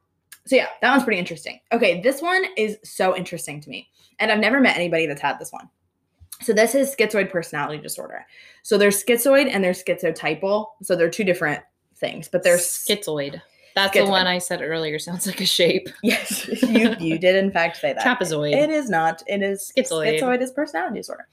[0.45, 1.59] so yeah, that one's pretty interesting.
[1.71, 3.89] Okay, this one is so interesting to me.
[4.19, 5.69] And I've never met anybody that's had this one.
[6.41, 8.25] So this is schizoid personality disorder.
[8.63, 10.67] So there's schizoid and there's schizotypal.
[10.83, 11.61] So they're two different
[11.95, 13.41] things, but they're schizoid
[13.75, 14.05] that's Schizoid.
[14.05, 17.77] the one i said earlier sounds like a shape Yes, you you did in fact
[17.77, 18.03] say that.
[18.03, 19.21] trapezoid It is not.
[19.27, 20.19] It is Schizoid.
[20.19, 21.27] Schizoid is personality disorder.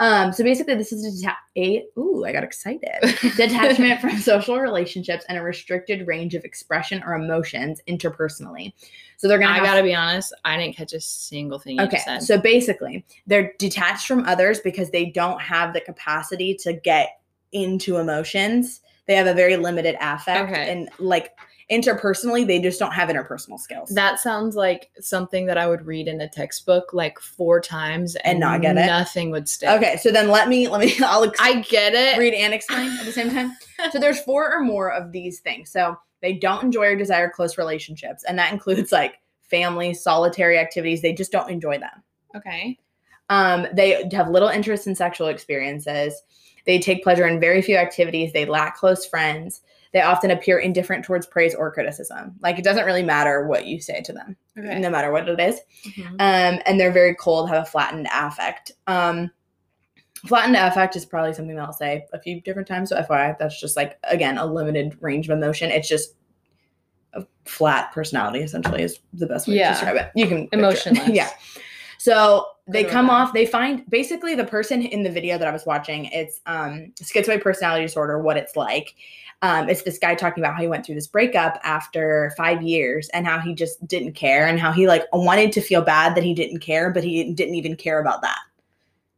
[0.00, 2.88] Um, so basically, this is a, deta- a ooh, I got excited.
[3.36, 8.72] Detachment from social relationships and a restricted range of expression or emotions interpersonally.
[9.16, 9.52] So they're gonna.
[9.52, 13.52] i gotta be honest i didn't catch a single thing you Okay, so basically, they're
[13.58, 17.20] detached from others because they don't have the capacity to get
[17.52, 18.80] into emotions.
[19.06, 20.70] They have a very limited affect, Okay.
[20.72, 21.32] and like
[21.72, 23.88] interpersonally, they just don't have interpersonal skills.
[23.90, 28.38] that sounds like something that i would read in a textbook like four times And
[28.38, 28.86] not get it?
[28.86, 30.94] nothing would stick okay, so then let me let me.
[31.04, 33.52] I'll ex- i get it read and explain at the same time.
[33.90, 35.70] So there's four or more of these things.
[35.70, 41.02] So they don't enjoy or desire close relationships, and that includes like family, solitary activities.
[41.02, 42.02] They just don't enjoy them.
[42.36, 42.78] okay
[43.28, 46.22] Um, they have little interest in sexual experiences.
[46.64, 48.32] They take pleasure in very few activities.
[48.32, 49.62] They lack close friends.
[49.92, 52.34] They often appear indifferent towards praise or criticism.
[52.40, 55.38] Like it doesn't really matter what you say to them, okay no matter what it
[55.40, 56.06] is Mhm.
[56.12, 58.72] um, and they're very cold, have a flattened affect.
[58.86, 59.30] Um,
[60.26, 62.88] flattened affect is probably something that I'll say a few different times.
[62.90, 65.70] So FYI, that's just like again a limited range of emotion.
[65.70, 66.14] It's just
[67.14, 69.68] a flat personality, essentially, is the best way Yeah.
[69.68, 70.10] to describe it.
[70.14, 70.48] You can.
[70.52, 71.08] Emotionless.
[71.12, 71.28] yeah.
[71.98, 73.12] So they come that.
[73.12, 73.32] off.
[73.34, 76.06] They find basically the person in the video that I was watching.
[76.06, 78.18] It's um, schizoid personality disorder.
[78.22, 78.94] What it's like.
[79.42, 83.08] Um, it's this guy talking about how he went through this breakup after five years
[83.12, 86.22] and how he just didn't care and how he like wanted to feel bad that
[86.22, 88.38] he didn't care, but he didn't even care about that.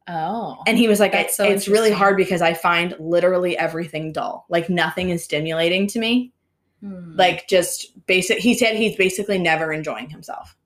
[0.09, 4.13] oh And he was like, That's so it's really hard because I find literally everything
[4.13, 4.47] dull.
[4.49, 6.33] Like nothing is stimulating to me.
[6.81, 7.17] Hmm.
[7.17, 8.39] Like just basic.
[8.39, 10.57] He said he's basically never enjoying himself.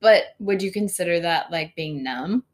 [0.00, 2.44] but would you consider that like being numb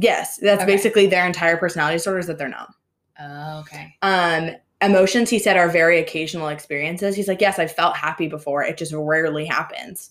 [0.00, 0.72] Yes, that's Okay.
[0.72, 2.72] basically their entire personality disorder is that they're numb.
[3.20, 7.16] oh okay Um, emotions, he said, are very occasional experiences.
[7.16, 8.62] He's like, yes, I've felt happy before.
[8.62, 10.10] It just rarely happens.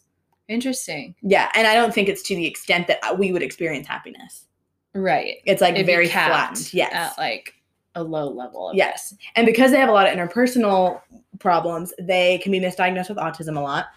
[0.50, 4.46] interesting Yeah, and I don't think it's to the extent that we would experience happiness.
[4.94, 6.74] right It's like It'd very flat.
[6.74, 6.94] Yes.
[6.94, 7.54] at like
[7.96, 8.78] a low level of it.
[8.78, 9.14] yes.
[9.36, 11.02] And because they have a lot of interpersonal
[11.40, 13.88] problems, they can be misdiagnosed with autism a lot.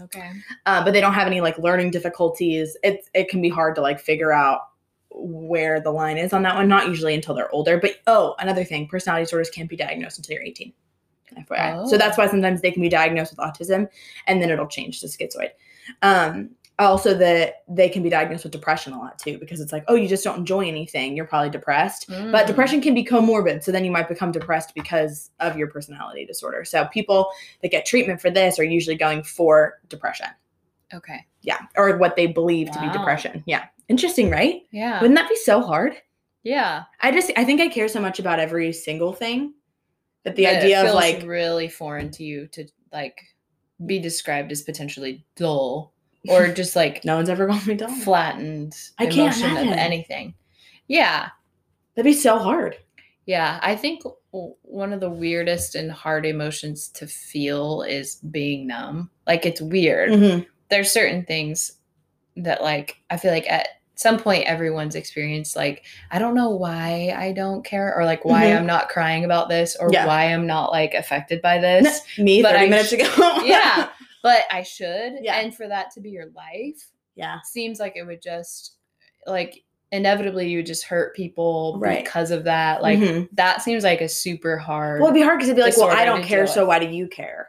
[0.00, 0.32] okay
[0.66, 2.76] Uh, but they don't have any like learning difficulties.
[2.82, 4.60] It it can be hard to like figure out
[5.14, 6.68] where the line is on that one.
[6.68, 7.78] Not usually until they're older.
[7.78, 10.72] But oh, another thing, personality disorders can't be diagnosed until you're 18.
[11.48, 11.88] FYI.
[11.88, 11.98] So Oh.
[11.98, 13.88] that's why sometimes they can be diagnosed with autism,
[14.26, 15.50] and then it'll change to schizoid.
[16.02, 16.50] Um,
[16.80, 19.94] also that they can be diagnosed with depression a lot too because it's like oh
[19.94, 22.46] you just don't enjoy anything you're probably depressed but Mm.
[22.48, 26.64] depression can be comorbid so then you might become depressed because of your personality disorder
[26.64, 27.30] so people
[27.62, 30.26] that get treatment for this are usually going for depression
[30.92, 31.24] Okay.
[31.44, 35.00] Yeah or what they believe to be depression yeah interesting right Yeah.
[35.00, 35.94] wouldn't that be so hard
[36.42, 36.84] yeah.
[37.00, 39.54] i just i think i care so much about every single thing
[40.24, 43.20] that the That idea of like really foreign to you to like
[43.84, 45.92] be described as potentially dull
[46.28, 49.62] or just like no one's ever going to be done flattened I can't emotion of
[49.64, 49.78] imagine.
[49.78, 50.34] anything.
[50.88, 51.28] Yeah.
[51.94, 52.76] that'd be so hard
[53.26, 54.02] Yeah, I think
[54.32, 59.08] one of the weirdest and hard emotions to feel is being numb.
[59.26, 60.10] Like it's weird.
[60.10, 60.46] Mhm.
[60.70, 61.72] There's certain things
[62.36, 67.14] that like I feel like at some point everyone's experienced like I don't know why
[67.16, 68.56] I don't care or like why Mhm.
[68.56, 70.06] I'm not crying about this or Yeah.
[70.06, 72.00] why I'm not like affected by this.
[72.18, 73.90] me But 30 I minutes sh- ago yeah,
[74.22, 75.18] but I should.
[75.20, 75.36] Yeah.
[75.38, 78.74] And for that to be your life yeah seems like it would just
[79.28, 82.04] like inevitably you would just hurt people Right.
[82.04, 82.82] because of that.
[82.82, 83.28] Like Mhm.
[83.34, 85.96] that seems like a super hard well it'd be hard because it'd be like well
[85.96, 87.48] i don't care so why do you care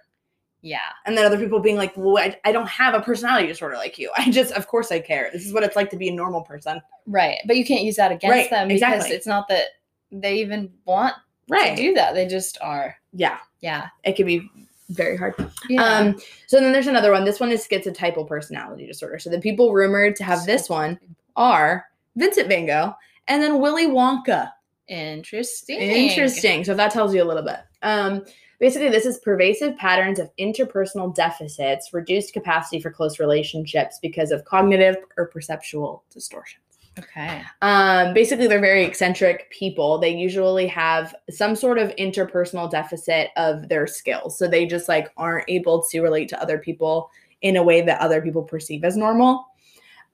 [0.66, 0.80] yeah.
[1.06, 4.00] and then other people being like well I, I don't have a personality disorder like
[4.00, 6.14] you i just of course i care this is what it's like to be a
[6.14, 7.38] normal person Right.
[7.46, 9.16] But you can't use that against Right, them because exactly.
[9.16, 9.66] it's not that
[10.12, 11.14] they even want
[11.50, 12.16] right to do that.
[12.16, 12.96] They just are.
[13.14, 13.90] yeah Yeah.
[14.04, 14.50] it can be
[14.90, 15.36] very hard
[15.70, 15.84] Yeah.
[15.84, 16.16] um
[16.48, 20.16] so then there's another one this one is schizotypal personality disorder so the people rumored
[20.18, 21.00] to have this one
[21.36, 22.94] are vincent van gogh
[23.28, 24.52] and then willy wonka
[24.88, 25.80] Interesting.
[25.82, 26.64] Interesting.
[26.64, 27.58] So that tells you a little bit.
[27.82, 28.24] Um,
[28.60, 34.46] basically, this is pervasive patterns of interpersonal deficits, reduced capacity for close relationships because of
[34.46, 36.62] cognitive or perceptual distortions.
[36.98, 37.42] Okay.
[37.62, 39.98] Um, basically, they're very eccentric people.
[39.98, 44.38] They usually have some sort of interpersonal deficit of their skills.
[44.38, 47.10] So they just like aren't able to relate to other people
[47.42, 49.46] in a way that other people perceive as normal.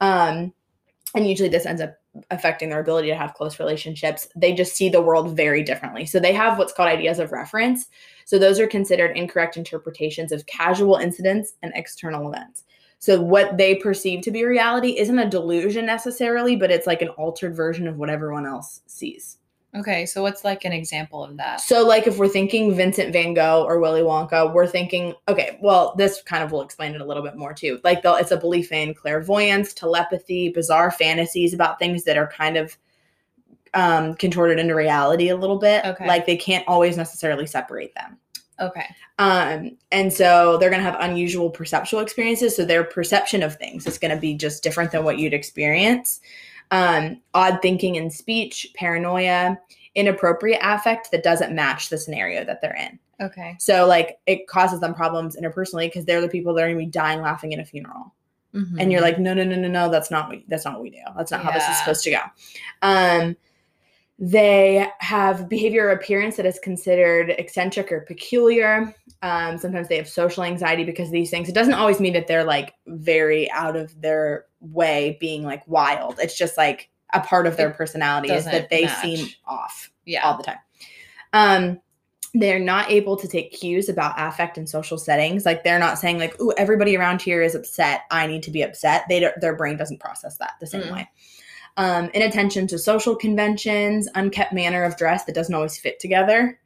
[0.00, 0.52] Um,
[1.14, 1.94] and usually this ends up
[2.30, 4.28] affecting their ability to have close relationships.
[4.36, 6.04] They just see the world very differently.
[6.04, 7.88] So they have what's called ideas of reference.
[8.24, 12.64] So those are considered incorrect interpretations of casual incidents and external events.
[12.98, 17.08] So what they perceive to be reality isn't a delusion necessarily, but it's like an
[17.08, 19.38] altered version of what everyone else sees.
[19.74, 20.04] Okay.
[20.04, 21.60] So what's like an example of that?
[21.60, 25.94] So like if we're thinking Vincent van Gogh or Willy Wonka, we're thinking, okay, well,
[25.96, 27.80] this kind of will explain it a little bit more too.
[27.82, 32.76] Like it's a belief in clairvoyance, telepathy, bizarre fantasies about things that are kind of
[33.72, 35.84] um, contorted into reality a little bit.
[35.86, 36.06] Okay.
[36.06, 38.18] Like they can't always necessarily separate them.
[38.60, 38.86] Okay.
[39.18, 42.54] Um, and so they're going to have unusual perceptual experiences.
[42.54, 46.20] So their perception of things is going to be just different than what you'd experience.
[46.72, 49.58] Um, odd thinking in speech, paranoia,
[49.94, 52.98] inappropriate affect that doesn't match the scenario that they're in.
[53.20, 53.54] Okay.
[53.60, 56.84] So like it causes them problems interpersonally because they're the people that are going to
[56.86, 58.14] be dying laughing at a funeral.
[58.80, 60.90] And you're like, no, no, no, no, no, that's not what that's not what we
[60.90, 60.98] do.
[61.16, 62.20] That's not how this is supposed to go.
[62.82, 63.36] Um,
[64.18, 68.94] they have behavior or appearance that is considered eccentric or peculiar.
[69.22, 71.48] Um, sometimes they have social anxiety because of these things.
[71.48, 76.18] It doesn't always mean that they're like very out of their way being like wild.
[76.18, 79.02] It's just like a part of their It personality is that they match.
[79.02, 80.24] seem off yeah.
[80.26, 80.58] all the time.
[81.32, 81.80] Um,
[82.34, 85.44] they're not able to take cues about affect in social settings.
[85.44, 88.02] Like they're not saying like, "Ooh, everybody around here is upset.
[88.10, 90.92] I need to be upset." They don't, their brain doesn't process that the same Mm.
[90.92, 91.10] way.
[91.76, 96.58] Um, inattention to social conventions, unkept manner of dress that doesn't always fit together,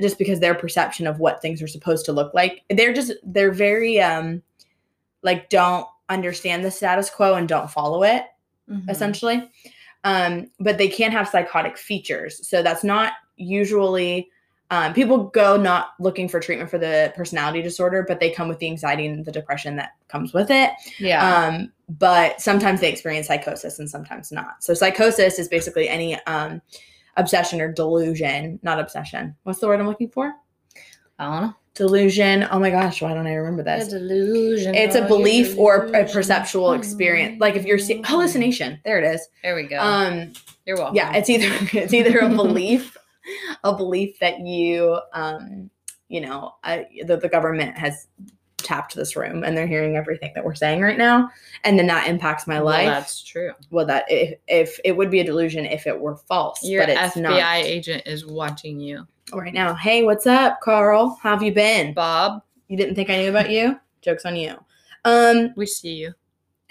[0.00, 2.62] just because their perception of what things are supposed to look like.
[2.68, 4.42] They're just they're very um,
[5.22, 8.24] like don't understand the status quo and don't follow it
[8.70, 8.88] Mhm.
[8.90, 9.50] essentially.
[10.04, 12.46] Um, but they can have psychotic features.
[12.46, 14.28] So that's not usually
[14.70, 18.58] um, people go not looking for treatment for the personality disorder, but they come with
[18.58, 20.70] the anxiety and the depression that comes with it.
[20.98, 21.46] Yeah.
[21.46, 24.64] Um, but sometimes they experience psychosis and sometimes not.
[24.64, 26.62] So psychosis is basically any um,
[27.18, 29.36] obsession or delusion, not obsession.
[29.42, 30.34] What's the word I'm looking for?
[31.18, 31.54] I don't know.
[31.74, 32.46] Delusion.
[32.50, 33.88] Oh my gosh, why don't I remember A this?
[33.88, 34.74] delusion.
[34.74, 37.40] It's a belief or a perceptual experience.
[37.40, 39.26] Like if you're seeing hallucination, there it is.
[39.42, 39.78] There we go.
[39.80, 40.32] Um,
[40.66, 40.94] You're welcome.
[40.96, 42.96] yeah it's either it's either a belief
[43.64, 45.68] a belief that you um
[46.08, 48.06] you know uh, that the government has
[48.58, 51.28] tapped this room and they're hearing everything that we're saying right now
[51.64, 53.52] and then that impacts my Well, life that's true.
[53.70, 56.88] well that if, if it would be a delusion if it were false Your but
[56.90, 59.06] it's FBI not agent is watching you.
[59.32, 63.16] Right now hey what's up carl how have you been Bob, you didn't think i
[63.16, 64.56] knew about you jokes on you
[65.04, 66.12] um we see you.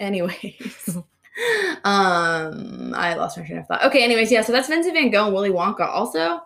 [0.00, 0.96] anyways
[1.84, 5.26] um i lost my train of thought okay anyways yeah so that's vincent van gogh
[5.26, 6.40] and willy wonka also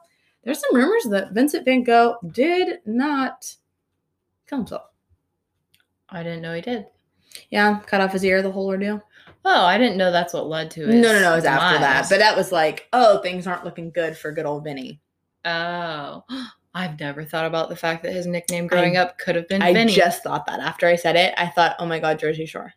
[0.45, 3.55] there's some rumors that vincent van gogh did not
[4.47, 4.89] kill himself
[6.09, 6.87] I didn't know he did.
[7.51, 9.03] Yeah, cut off his ear, the whole ordeal.
[9.45, 10.95] Oh, I didn't know that's what led to it.
[10.95, 12.07] No, no, no, it was after that.
[12.09, 15.01] But that was like, oh, things aren't looking good for good old Vinny.
[15.49, 16.25] Oh,
[16.75, 19.71] I've never thought about the fact that his nickname growing up could have been Vinny.
[19.71, 19.95] I Vinny.
[19.95, 21.35] just thought that after I said it.
[21.37, 22.73] I thought, oh my god, Jersey Shore.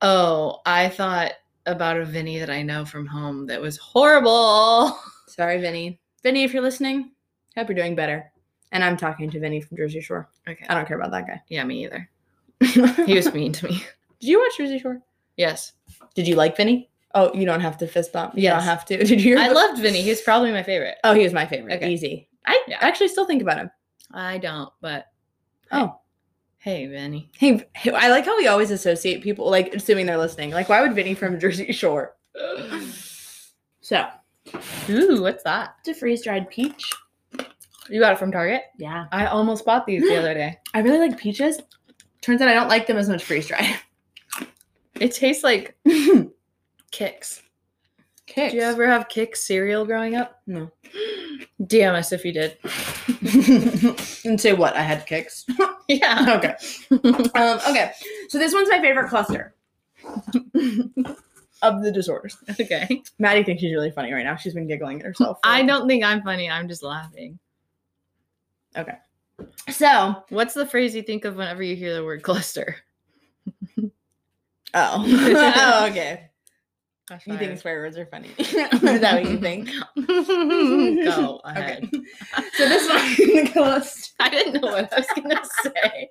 [0.00, 1.32] Oh, I thought
[1.66, 4.96] about a Vinny that I know from home that was horrible.
[5.28, 5.98] Sorry, Vinny.
[6.22, 7.12] Vinny, if you're listening,
[7.56, 8.30] hope you're doing better.
[8.70, 10.28] And I'm talking to Vinny from Jersey Shore.
[10.48, 10.64] Okay.
[10.68, 11.40] I don't care about that guy.
[11.48, 12.08] Yeah, me either.
[13.06, 13.84] He was mean to me.
[14.20, 15.00] Did you watch Jersey Shore?
[15.36, 15.72] Yes.
[16.14, 16.90] Did you like Vinny?
[17.14, 18.34] Oh, you don't have to fist bump.
[18.36, 18.54] You Yes.
[18.54, 19.04] don't have to.
[19.04, 19.38] Did you?
[19.38, 20.02] I loved Vinny.
[20.02, 20.96] He's probably my favorite.
[21.04, 21.74] Oh, he was my favorite.
[21.76, 21.90] Okay.
[21.92, 22.28] Easy.
[22.46, 22.78] I Yeah.
[22.80, 23.70] actually still think about him.
[24.12, 25.06] I don't, but
[25.70, 25.98] Oh.
[26.58, 27.30] hey, Vinny.
[27.38, 30.50] Hey, I like how we always associate people, like assuming they're listening.
[30.50, 32.16] Like, why would Vinny from Jersey Shore?
[33.84, 34.06] So,
[34.88, 35.74] Ooh, what's that?
[35.80, 36.88] it's a freeze dried peach.
[37.90, 38.62] You got it from Target?
[38.78, 39.06] Yeah.
[39.10, 40.58] I almost bought these the other day.
[40.72, 41.58] I really like peaches.
[42.20, 43.76] Turns out I don't like them as much freeze dried.
[45.00, 45.76] It tastes like
[46.92, 47.42] Kix.
[48.26, 48.50] Kix.
[48.50, 50.40] Did you ever have Kix cereal growing up?
[50.46, 50.70] No.
[51.66, 52.56] Damn us if you did.
[54.24, 54.76] and say what?
[54.76, 55.44] I had Kix.
[55.88, 56.38] Yeah.
[56.38, 56.54] okay.
[57.34, 57.92] Um, okay.
[58.28, 59.54] So this one's my favorite cluster
[61.60, 62.36] of the disorders.
[62.58, 63.02] okay.
[63.18, 64.36] Maddie thinks she's really funny right now.
[64.36, 65.38] She's been giggling at herself.
[65.44, 66.48] I don't think I'm funny.
[66.48, 67.38] I'm just laughing.
[68.76, 68.96] Okay.
[69.70, 72.76] So, What's the phrase you think of whenever you hear the word cluster?
[73.78, 73.92] oh,
[74.74, 76.30] oh okay.
[77.26, 78.30] You think swear words are funny?
[78.38, 78.52] Is
[79.00, 79.68] that what you think?
[80.06, 81.60] Go Okay.
[81.60, 81.90] ahead.
[82.54, 84.12] So this one cluster.
[84.20, 86.10] I didn't know what I was gonna say.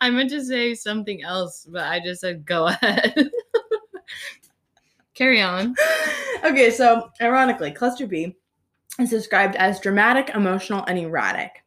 [0.00, 3.30] I meant to say something else, but I just said go ahead.
[5.14, 5.74] Carry on.
[6.44, 8.36] okay, so ironically, cluster B
[9.00, 11.64] is described as dramatic, emotional, and erratic.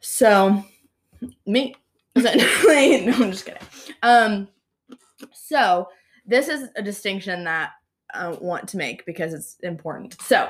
[0.00, 0.64] So,
[1.46, 1.74] me.
[2.16, 3.62] essentially- no, I'm just kidding.
[4.02, 4.48] Um,
[5.32, 5.88] so
[6.30, 7.72] this is a distinction that
[8.14, 10.16] I want to make because it's important.
[10.22, 10.48] So,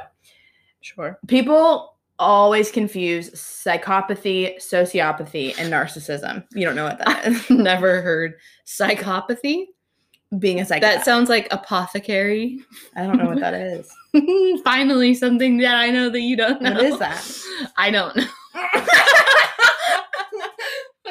[0.83, 1.19] Sure.
[1.27, 6.45] people always confuse psychopathy, sociopathy, and narcissism.
[6.55, 7.51] You don't know what that is.
[7.51, 8.35] Never heard
[8.67, 9.67] psychopathy.
[10.39, 10.99] Being a psychopath.
[10.99, 12.61] That sounds like apothecary.
[12.95, 13.91] I don't know what that is.
[14.63, 16.73] Finally, something that I know that you don't know.
[16.73, 17.27] What is that?
[17.77, 18.27] I don't know.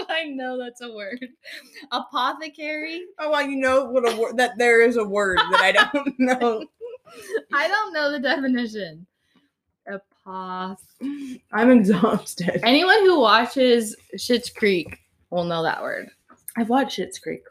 [0.07, 1.23] I know that's a word.
[1.91, 3.05] Apothecary.
[3.19, 6.15] Oh, well, you know what a word that there is a word that I don't
[6.19, 6.65] know.
[7.53, 9.05] I don't know the definition.
[9.87, 10.77] Apoth.
[11.51, 12.59] I'm exhausted.
[12.63, 14.99] Anyone who watches Schitt's Creek
[15.29, 16.09] will know that word.
[16.57, 17.43] I've watched Schitt's Creek.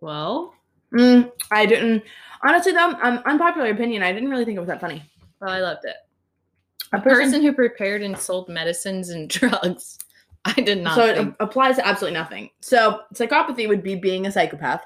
[0.00, 0.54] Well,
[0.92, 2.02] Mm, I didn't.
[2.42, 4.02] Honestly, though, um, unpopular opinion.
[4.02, 5.04] I didn't really think it was that funny.
[5.40, 5.94] well, I loved it.
[6.92, 9.98] A A person who prepared and sold medicines and drugs.
[10.44, 11.36] I did not so it think.
[11.40, 12.50] applies to absolutely nothing.
[12.60, 14.82] So psychopathy would be being a psychopath.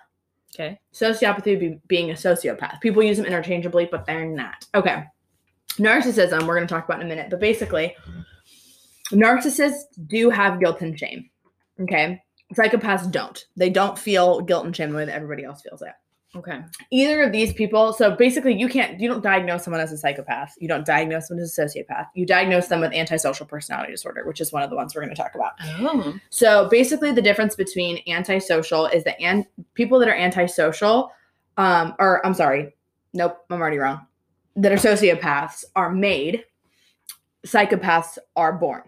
[0.54, 0.78] Okay.
[0.92, 2.80] Sociopathy would be being a sociopath.
[2.80, 4.66] People use them interchangeably, but they're not.
[4.74, 5.04] Okay.
[5.78, 7.96] Narcissism, we're going to talk about in a minute, but basically,
[9.10, 11.28] narcissists do have guilt and shame.
[11.80, 12.22] Okay.
[12.54, 13.44] Psychopaths don't.
[13.56, 15.92] They don't feel guilt and shame the way that everybody else feels it.
[16.36, 16.60] Okay.
[16.90, 20.54] Either of these people, so basically, you can't, you don't diagnose someone as a psychopath.
[20.58, 22.06] You don't diagnose someone as a sociopath.
[22.14, 25.14] You diagnose them with antisocial personality disorder, which is one of the ones we're going
[25.14, 25.52] to talk about.
[25.80, 26.14] Oh.
[26.30, 31.12] So basically, the difference between antisocial is that and people that are antisocial,
[31.56, 32.74] um, or I'm sorry,
[33.12, 34.06] nope, I'm already wrong.
[34.56, 36.44] That are sociopaths are made.
[37.46, 38.82] Psychopaths are born.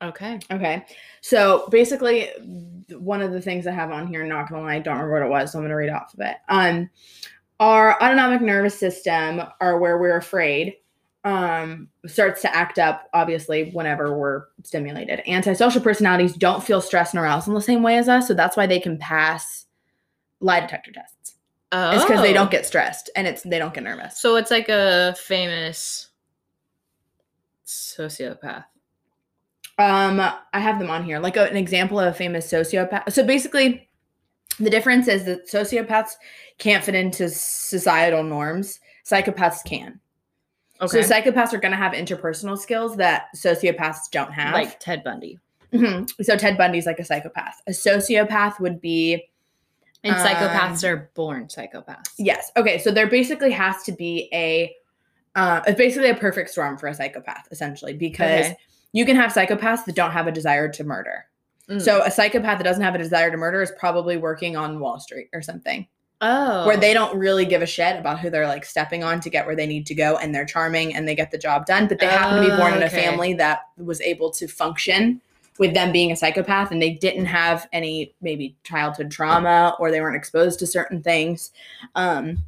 [0.00, 0.38] Okay.
[0.52, 0.84] Okay,
[1.22, 2.28] so basically,
[2.90, 5.26] one of the things I have on here, not gonna lie, I don't remember what
[5.26, 6.36] it was, so I'm gonna read off of it.
[6.48, 6.88] Um,
[7.58, 10.76] our autonomic nervous system, or where we're afraid,
[11.24, 15.20] um, starts to act up obviously whenever we're stimulated.
[15.26, 18.56] Antisocial personalities don't feel stress and arousal in the same way as us, so that's
[18.56, 19.66] why they can pass
[20.40, 21.34] lie detector tests.
[21.72, 21.90] Oh.
[21.90, 24.20] It's because they don't get stressed and it's they don't get nervous.
[24.20, 26.08] So it's like a famous
[27.66, 28.64] sociopath.
[29.78, 33.12] Um, I have them on here, like a- an example of a famous sociopath.
[33.12, 33.88] So basically,
[34.58, 36.12] the difference is that sociopaths
[36.58, 38.80] can't fit into societal norms.
[39.04, 40.00] Psychopaths can.
[40.80, 41.02] Okay.
[41.02, 44.52] So psychopaths are going to have interpersonal skills that sociopaths don't have.
[44.54, 45.38] like Ted Bundy.
[45.72, 46.10] Mhm.
[46.24, 47.60] so Ted Bundy's like a psychopath.
[47.66, 49.28] A sociopath would be
[50.04, 52.12] And Um, psychopaths are born psychopaths.
[52.18, 52.52] yes.
[52.56, 54.72] Okay, so there basically has to be a.
[55.34, 58.56] Uh, it's basically a perfect storm for a psychopath, essentially, because Okay.
[58.92, 61.26] You can have psychopaths that don't have a desire to murder.
[61.68, 61.80] Mm.
[61.80, 64.98] So a psychopath that doesn't have a desire to murder is probably working on Wall
[64.98, 65.86] Street or something,
[66.20, 66.66] oh.
[66.66, 69.44] where they don't really give a shit about who they're like stepping on to get
[69.46, 71.86] where they need to go, and they're charming and they get the job done.
[71.86, 75.20] But they happen to be born in a family that was able to function
[75.58, 80.00] with them being a psychopath and they didn't have any maybe childhood trauma or they
[80.00, 81.50] weren't exposed to certain things.
[81.94, 82.44] Um,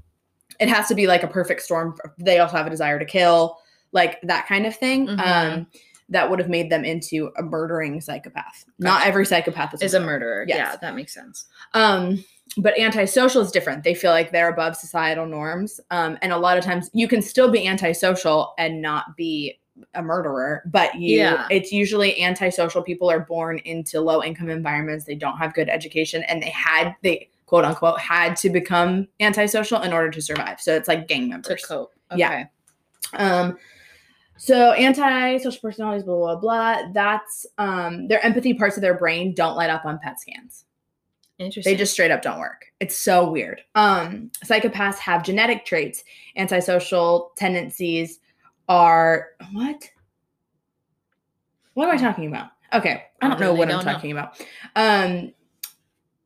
[0.61, 1.97] it has to be like a perfect storm.
[2.18, 3.59] They also have a desire to kill,
[3.93, 5.09] like that kind of thing.
[5.09, 5.26] Mhm.
[5.26, 5.66] Um,
[6.11, 8.64] that would have made them into a murdering psychopath.
[8.78, 10.44] Not every psychopath is, Is a murderer.
[10.46, 10.56] Yes.
[10.58, 11.46] Yeah, that makes sense.
[11.74, 12.24] um,
[12.56, 13.84] but antisocial is different.
[13.84, 15.78] They feel like they're above societal norms.
[15.92, 19.61] Um, and a lot of times you can still be antisocial and not be
[19.94, 21.46] a murderer, but you Yeah.
[21.48, 25.04] it's usually antisocial people are born into low income environments.
[25.04, 29.80] They don't have good education and they had they quote unquote had to become antisocial
[29.82, 30.61] in order to survive.
[30.61, 31.64] So it's like gang To members.
[31.64, 31.94] cope.
[32.16, 32.46] Yeah.
[33.14, 33.56] Um,
[34.41, 36.93] so anti-social personalities, blah blah blah.
[36.95, 40.64] That's um, their empathy parts of their brain don't light up on PET scans.
[41.38, 41.70] Interesting.
[41.70, 42.64] They just straight up don't work.
[42.80, 43.61] It's so weird.
[43.74, 46.05] Um, psychopaths have genetic traits.
[46.36, 48.20] Antisocial tendencies
[48.66, 49.91] are what?
[51.74, 52.49] What am I talking about?
[52.72, 53.93] Okay, I I don't know really what don't I'm know.
[53.93, 54.41] talking about.
[54.74, 55.34] Um,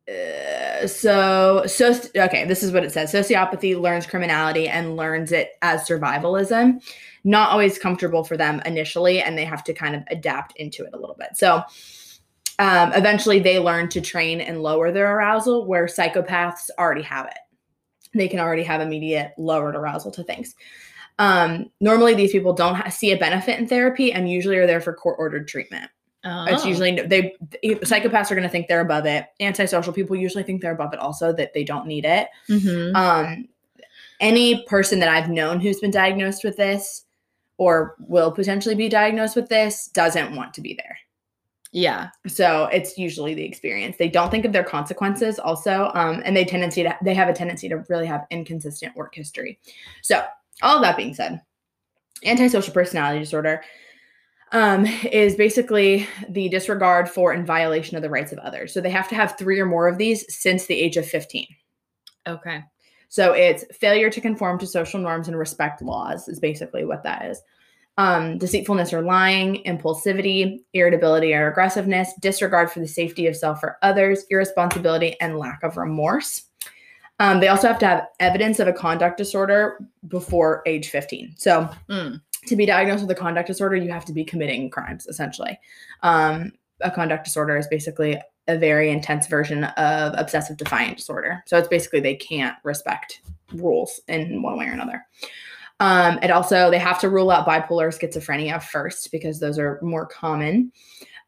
[0.09, 3.13] uh, so so okay, this is what it says.
[3.13, 6.81] Sociopathy learns criminality and learns it as survivalism.
[7.25, 10.91] Not always comfortable for them initially, and they have to kind of adapt into it
[10.93, 11.31] a little bit.
[11.35, 11.63] So
[12.59, 17.39] um, eventually they learn to train and lower their arousal where psychopaths already have it
[18.17, 20.55] they can already have immediate lowered arousal to things
[21.19, 24.81] um, normally these people don't ha- see a benefit in therapy and usually are there
[24.81, 25.91] for court ordered treatment
[26.27, 26.45] Oh.
[26.49, 30.63] it's usually they psychopaths are going to think they're above it antisocial people usually think
[30.63, 32.95] they're above it also that they don't need it Mhm.
[32.95, 33.49] um,
[34.21, 37.04] any person that I've known who's been diagnosed with this
[37.57, 40.99] or will potentially be diagnosed with this doesn't want to be there.
[41.75, 42.11] yeah.
[42.29, 43.97] So it's usually the experience.
[43.97, 47.33] They don't think of their consequences also, um, and they tendency to they have a
[47.33, 49.59] tendency to really have inconsistent work history.
[50.01, 50.25] So
[50.63, 51.43] all that being said,
[52.25, 53.65] antisocial personality disorder
[54.53, 58.73] um, is basically the disregard for and violation of the rights of others.
[58.73, 61.49] So they have to have three or more of these since the age of fifteen.
[62.25, 62.63] Okay.
[63.15, 67.25] So it's failure to conform to social norms and respect laws is basically what that
[67.27, 67.41] is.
[67.97, 73.79] Um, deceitfulness or lying, impulsivity, irritability or aggressiveness, disregard for the safety of self or
[73.83, 76.47] others, irresponsibility, and lack of remorse.
[77.21, 81.35] Um, they also have to have evidence of a conduct disorder before age 15.
[81.37, 82.21] So Mm.
[82.49, 85.57] to be diagnosed with a conduct disorder, you have to be committing crimes, essentially.
[86.03, 86.51] Um,
[86.81, 91.43] a conduct disorder is basically a very intense version of obsessive defiant disorder.
[91.47, 93.21] So it's basically they can't respect
[93.55, 95.05] rules in one way or another.
[95.81, 100.07] Um, it also they have to rule out bipolar schizophrenia first because those are more
[100.07, 100.73] common.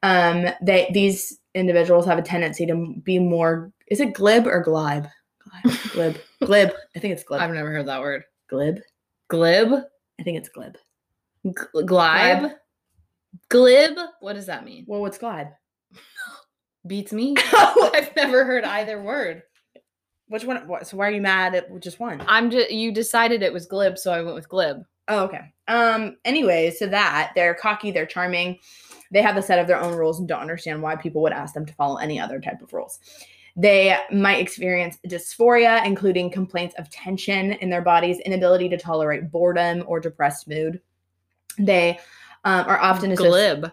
[0.02, 3.72] Um, they these individuals have a tendency to be more.
[3.88, 5.06] Is it glib or glib?
[5.62, 6.70] Glib, glib, glib.
[6.94, 7.40] I think it's glib.
[7.40, 8.24] I've never heard that word.
[8.48, 8.78] glib.
[9.28, 9.72] Glib.
[10.20, 10.76] I think it's glib.
[11.44, 12.52] G- glib.
[13.48, 13.98] Glib.
[14.20, 14.84] What does that mean?
[14.86, 15.48] Well, what's glib?
[16.86, 17.34] Beats me.
[17.52, 19.42] I've never heard either word.
[20.28, 20.66] Which one?
[20.66, 22.22] What, so why are you mad at just one?
[22.26, 22.70] I'm just.
[22.70, 24.82] You decided it was glib, so I went with glib.
[25.08, 25.52] Oh, okay.
[25.68, 26.16] Um.
[26.24, 28.58] Anyways, so that they're cocky, they're charming,
[29.12, 31.54] they have a set of their own rules and don't understand why people would ask
[31.54, 32.98] them to follow any other type of rules.
[33.56, 39.82] They might experience dysphoria, including complaints of tension in their bodies, inability to tolerate boredom
[39.86, 40.80] or depressed mood.
[41.58, 41.98] They
[42.44, 43.72] um, are often associ- glib.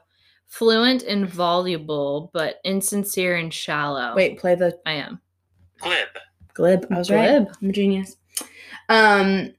[0.54, 4.14] Fluent and voluble, but insincere and shallow.
[4.16, 5.20] Wait, play the I am.
[5.80, 6.10] Glib.
[6.54, 6.86] glib.
[6.92, 7.28] I was right.
[7.28, 7.48] Glib.
[7.60, 8.18] I'm a genius.
[8.88, 9.56] Um,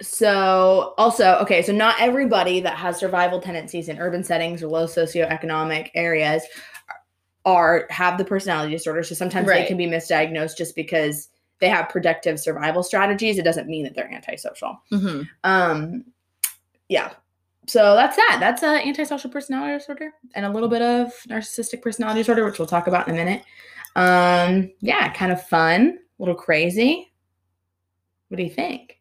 [0.00, 4.86] so also, okay, so not everybody that has survival tendencies in urban settings or low
[4.86, 6.44] socioeconomic areas
[7.44, 9.02] are have the personality disorder.
[9.02, 11.28] So sometimes they can be misdiagnosed just because
[11.58, 13.36] they have protective survival strategies.
[13.36, 14.80] It doesn't mean that they're antisocial.
[14.90, 16.04] hmm Um,
[16.88, 17.14] yeah.
[17.70, 18.38] So that's that.
[18.40, 22.66] That's uh, antisocial personality disorder and a little bit of narcissistic personality disorder, which we'll
[22.66, 23.44] talk about in a minute.
[23.94, 27.12] Um, yeah, kind of fun, a little crazy.
[28.26, 28.98] What do you think?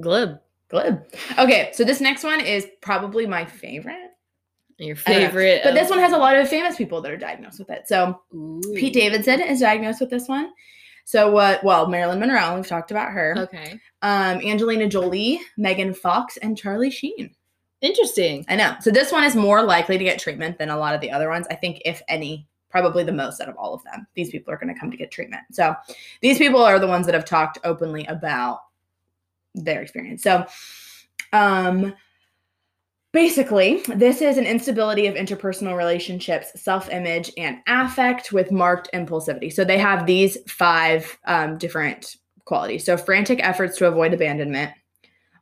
[0.00, 0.38] Glib.
[0.70, 1.04] Glib.
[1.38, 4.10] Okay, so this next one is probably my favorite.
[4.78, 5.26] Your I don't know.
[5.28, 5.60] favorite.
[5.62, 7.86] But this one has a lot of famous people that are diagnosed with it.
[7.86, 8.60] So Ooh.
[8.74, 10.50] Pete Davidson is diagnosed with this one.
[11.04, 11.62] So what?
[11.62, 13.36] Well, Marilyn Monroe, we've talked about her.
[13.38, 13.78] Okay.
[14.02, 17.32] Um, Angelina Jolie, Megan Fox, and Charlie Sheen.
[17.80, 18.44] Interesting.
[18.48, 18.76] I know.
[18.80, 21.28] So this one is more likely to get treatment than a lot of the other
[21.28, 21.46] ones.
[21.50, 24.06] I think, if any, probably the most out of all of them.
[24.14, 25.42] These people are going to come to get treatment.
[25.52, 25.76] So
[26.22, 28.60] these people are the ones that have talked openly about
[29.54, 30.22] their experience.
[30.22, 30.44] So,
[31.32, 31.94] um,
[33.12, 39.52] basically, this is an instability of interpersonal relationships, self-image, and affect with marked impulsivity.
[39.52, 42.84] So they have these five um, different qualities.
[42.84, 44.72] So frantic efforts to avoid abandonment.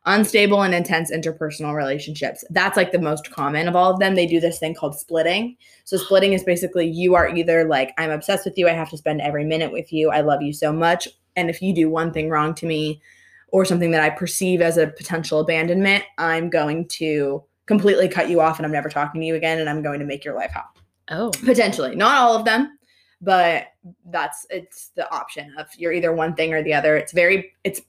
[0.05, 2.43] Unstable and intense interpersonal relationships.
[2.49, 4.15] That's like the most common of all of them.
[4.15, 5.55] They do this thing called splitting.
[5.85, 8.97] So, splitting is basically you are either like, I'm obsessed with you, I have to
[8.97, 11.07] spend every minute with you, I love you so much.
[11.35, 13.01] And if you do one thing wrong to me
[13.49, 18.41] or something that I perceive as a potential abandonment, I'm going to completely cut you
[18.41, 20.51] off and I'm never talking to you again and I'm going to make your life
[20.51, 20.69] hell.
[21.09, 21.31] Oh.
[21.43, 22.77] Potentially, not all of them,
[23.21, 23.67] but
[24.05, 26.95] that's it's the option of you're either one thing or the other.
[26.95, 27.81] It's very it's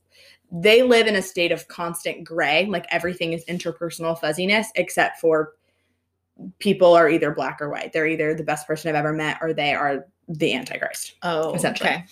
[0.53, 5.53] they live in a state of constant gray, like everything is interpersonal fuzziness except for
[6.59, 7.93] people are either black or white.
[7.93, 11.15] They're either the best person I've ever met or they are the antichrist.
[11.23, 11.55] Oh.
[11.55, 11.91] Essentially.
[11.91, 12.05] Okay.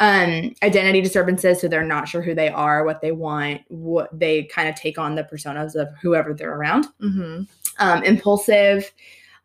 [0.00, 4.44] Um identity disturbances so they're not sure who they are, what they want, what they
[4.44, 7.42] kind of take on the personas of whoever they're around Mm-hmm.
[7.78, 8.92] um, impulsive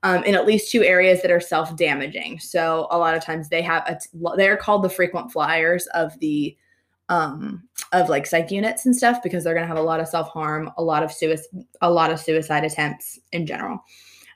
[0.01, 3.61] um, in at least two areas that are self-damaging so a lot of times they
[3.61, 6.55] have a t- they're called the frequent flyers of the
[7.10, 10.07] um, of like psych units and stuff because they're going to have a lot of
[10.07, 13.84] self-harm a lot of suicide a lot of suicide attempts in general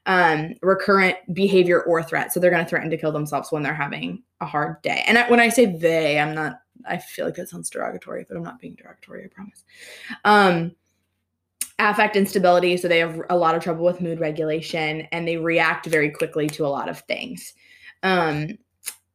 [0.06, 2.34] um, recurrent behavior or threat.
[2.34, 5.04] So they're going to threaten to kill themselves when they're having a hard day.
[5.08, 8.36] And I, when i say they i'm not i feel like that sounds derogatory but
[8.36, 9.64] i'm not being derogatory i promise.
[10.26, 10.76] Um
[11.80, 12.78] affect instability.
[12.78, 16.48] So they have a lot of trouble with mood regulation and they react very quickly
[16.48, 17.54] to a lot of things.
[18.04, 18.58] Um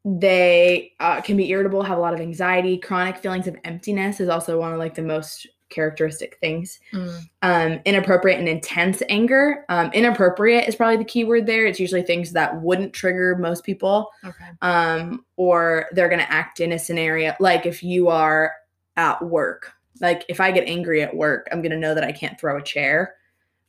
[0.05, 2.79] they uh, can be irritable have a lot of anxiety.
[2.79, 6.81] Chronic feelings of emptiness is also one of like the most characteristic things.
[6.95, 7.29] Mm.
[7.43, 9.67] um inappropriate and intense anger.
[9.69, 11.67] Um inappropriate is probably the key word there.
[11.67, 14.47] It's usually things that wouldn't trigger most people Okay.
[14.63, 18.53] um, or they're going to act in a scenario like if you are
[18.97, 19.73] at work.
[20.01, 22.57] Like if i get angry at work i'm going to know that i can't throw
[22.57, 23.15] a chair.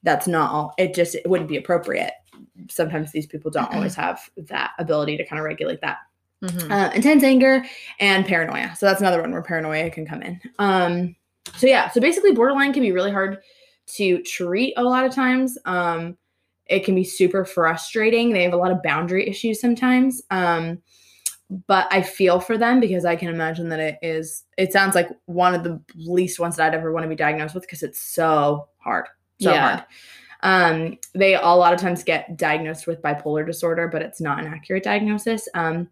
[0.03, 2.13] That's not all it just it wouldn't be appropriate.
[2.69, 5.97] Sometimes these people don't always have that ability to kind of regulate that
[6.43, 6.71] Mhm.
[6.71, 7.65] uh, intense anger
[7.99, 8.73] and paranoia.
[8.77, 10.39] So that's another one where paranoia can come in.
[10.59, 11.15] Um
[11.55, 13.39] so yeah so basically borderline can be really hard
[13.87, 15.57] to treat a lot of times.
[15.65, 16.17] Um
[16.67, 18.31] it can be super frustrating.
[18.31, 20.21] They have a lot of boundary issues sometimes.
[20.31, 20.81] Um
[21.67, 25.09] but i feel for them because i can imagine that it is it sounds like
[25.25, 27.99] one of the least ones that i'd ever want to be diagnosed with because it's
[27.99, 29.07] so hard
[29.39, 29.77] so Yeah.
[29.77, 29.83] hard.
[30.43, 34.45] Um they a lot of times get diagnosed with bipolar disorder but it's not an
[34.45, 35.49] accurate diagnosis.
[35.55, 35.89] Um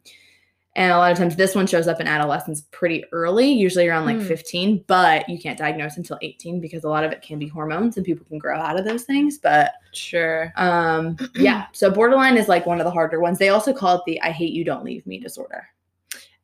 [0.77, 4.05] and a lot of times this one shows up in adolescence pretty early, usually around
[4.05, 4.27] like Hmm.
[4.27, 7.97] 15, but you can't diagnose until 18 because a lot of it can be hormones
[7.97, 9.37] and people can grow out of those things.
[9.39, 10.53] But Sure.
[10.55, 13.39] um yeah, so borderline is like one of the harder ones.
[13.39, 15.67] They also call it the I hate you don't leave me disorder.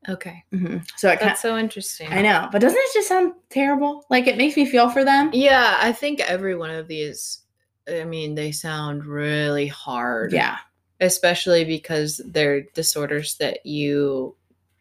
[0.09, 0.43] Okay.
[0.51, 0.85] Mhm.
[0.97, 2.11] So it That's so interesting.
[2.11, 4.03] I know, but doesn't it just sound terrible?
[4.09, 5.29] Like it makes me feel for them.
[5.31, 7.39] Yeah, I think every one of these,
[7.87, 10.33] I mean, they sound really hard.
[10.33, 10.57] Yeah.
[11.03, 14.35] Especially because they're disorders that you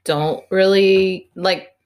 [0.05, 1.77] don't really like.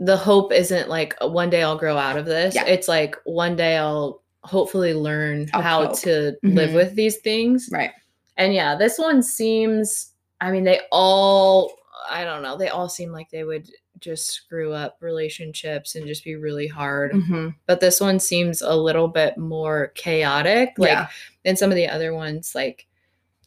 [0.00, 2.54] The hope isn't like "Uh, one day I'll grow out of this.
[2.54, 2.66] Yeah.
[2.66, 5.98] It's like one day I'll hopefully learn I'll how cope.
[6.00, 6.74] to live Mhm.
[6.74, 7.68] with these things.
[7.72, 7.90] Right.
[8.36, 11.72] And yeah, this one seems, I mean, they all,
[12.08, 13.68] I don't know, they all seem like they would
[13.98, 17.12] just screw up relationships and just be really hard.
[17.12, 20.74] hmm But this one seems a little bit more chaotic.
[20.78, 21.08] Like, Yeah.
[21.44, 22.86] and some of the other ones, like,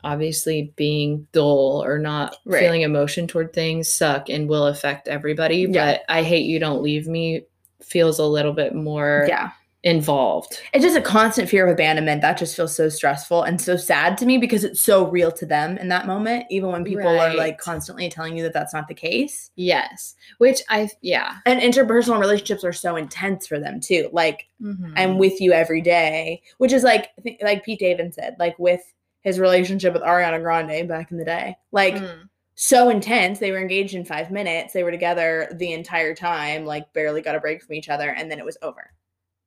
[0.03, 2.59] obviously being dull or not Right.
[2.61, 5.67] feeling emotion toward things suck and will affect everybody.
[5.69, 5.93] Yeah.
[5.93, 7.43] But I hate you don't leave me
[7.83, 9.49] feels a little bit more Yeah.
[9.83, 10.59] involved.
[10.73, 14.15] It's just a constant fear of abandonment that just feels so stressful and so sad
[14.19, 17.33] to me because it's so real to them in that moment, even when people are
[17.33, 19.49] like constantly telling you that that's not the case.
[19.55, 20.13] Yes.
[20.37, 21.37] Which I, yeah.
[21.47, 24.09] And interpersonal relationships are so intense for them too.
[24.13, 24.93] Like Mhm.
[24.95, 27.09] I'm with you every day, which is like
[27.41, 28.81] like Pete Davidson said, like with
[29.21, 32.27] his relationship with Ariana Grande back in the day, like Mm.
[32.55, 33.39] so intense.
[33.39, 34.73] They were engaged in five minutes.
[34.73, 38.29] They were together the entire time, like barely got a break from each other, and
[38.31, 38.91] then it was over.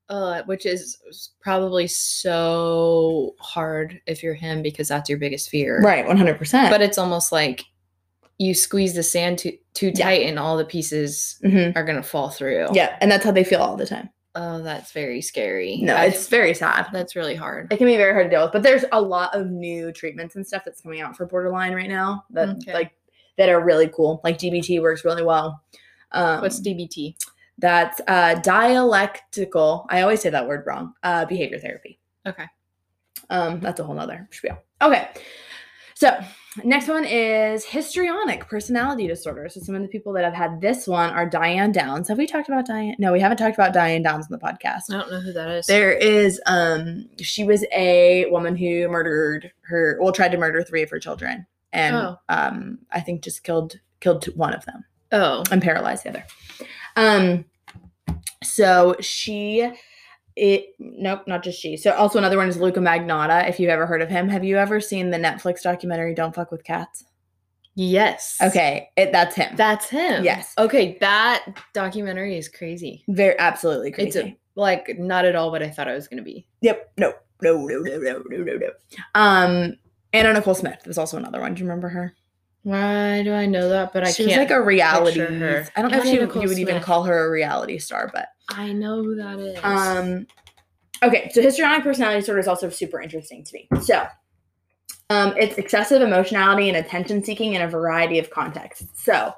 [0.07, 0.99] uh, which is
[1.41, 5.81] probably so hard if you're him because that's your biggest fear.
[5.81, 6.69] Right, one hundred percent.
[6.69, 7.63] But it's almost like
[8.37, 10.05] you squeeze the sand too too Yeah.
[10.05, 12.67] tight and all the pieces hmm are gonna fall through.
[12.73, 14.09] yeah, and that's how they feel all the time.
[14.37, 15.77] Oh, that's very scary.
[15.77, 16.87] No, I- it's very sad.
[16.91, 17.71] that's really hard.
[17.71, 20.35] It can be very hard to deal with, but there's a lot of new treatments
[20.35, 22.73] and stuff that's coming out for borderline right now that Okay.
[22.73, 22.91] like
[23.37, 24.19] that are really cool.
[24.23, 25.61] Like DBT works really well.
[26.11, 27.15] Um, What's DBT?
[27.57, 29.85] That's uh, dialectical.
[29.89, 30.93] I always say that word wrong.
[31.03, 31.99] Uh, behavior therapy.
[32.25, 32.45] Okay.
[33.29, 34.57] Um, that's a whole nother spiel.
[34.81, 35.09] Okay.
[35.95, 36.17] So
[36.63, 39.47] next one is histrionic personality disorder.
[39.49, 42.09] So some of the people that have had this one are Diane Downs.
[42.09, 42.95] Have we talked about Diane?
[42.99, 44.81] No, we haven't talked about Diane Downs on the podcast.
[44.89, 45.65] I don't know who that is.
[45.67, 50.83] There is um she was a woman who murdered her well tried to murder three
[50.83, 52.19] of her children and Oh.
[52.29, 54.83] um I think just killed killed one of them
[55.13, 55.43] oh.
[55.49, 56.25] and paralyzed the other.
[56.97, 57.45] Um
[58.43, 59.71] So she,
[60.35, 61.77] it nope, not just she.
[61.77, 63.49] So also another one is Luka Magnotta.
[63.49, 66.51] If you've ever heard of him, have you ever seen the Netflix documentary "Don't Fuck
[66.51, 67.05] with Cats"?
[67.75, 68.37] Yes.
[68.41, 69.55] Okay, it, that's him.
[69.55, 70.23] That's him.
[70.23, 70.53] Yes.
[70.57, 73.03] Okay, that documentary is crazy.
[73.09, 74.07] Very absolutely crazy.
[74.07, 76.47] It's a, like not at all what I thought it was gonna be.
[76.61, 76.91] Yep.
[76.97, 77.13] No.
[77.41, 77.65] No.
[77.65, 77.79] No.
[77.79, 77.97] No.
[77.97, 78.23] No.
[78.29, 78.43] No.
[78.43, 78.57] No.
[78.57, 78.69] No.
[79.13, 79.77] Um.
[80.13, 81.53] Anna Nicole Smith was also another one.
[81.53, 82.15] Do you remember her?
[82.65, 83.93] Why do I know that?
[83.93, 84.29] But I she can't.
[84.31, 85.19] She's like a reality.
[85.19, 85.67] her.
[85.75, 88.73] I don't know if Nicole you would even call her a reality star, but I
[88.73, 89.59] know who that is.
[89.61, 90.25] um.
[91.03, 93.67] Okay, so histrionic personality disorder is also super interesting to me.
[93.83, 94.07] So,
[95.11, 98.87] um, it's excessive emotionality and attention seeking in a variety of contexts.
[98.95, 99.35] So,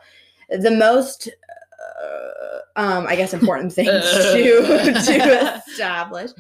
[0.50, 1.28] the most,
[2.02, 6.32] uh, um, I guess, important thing to to establish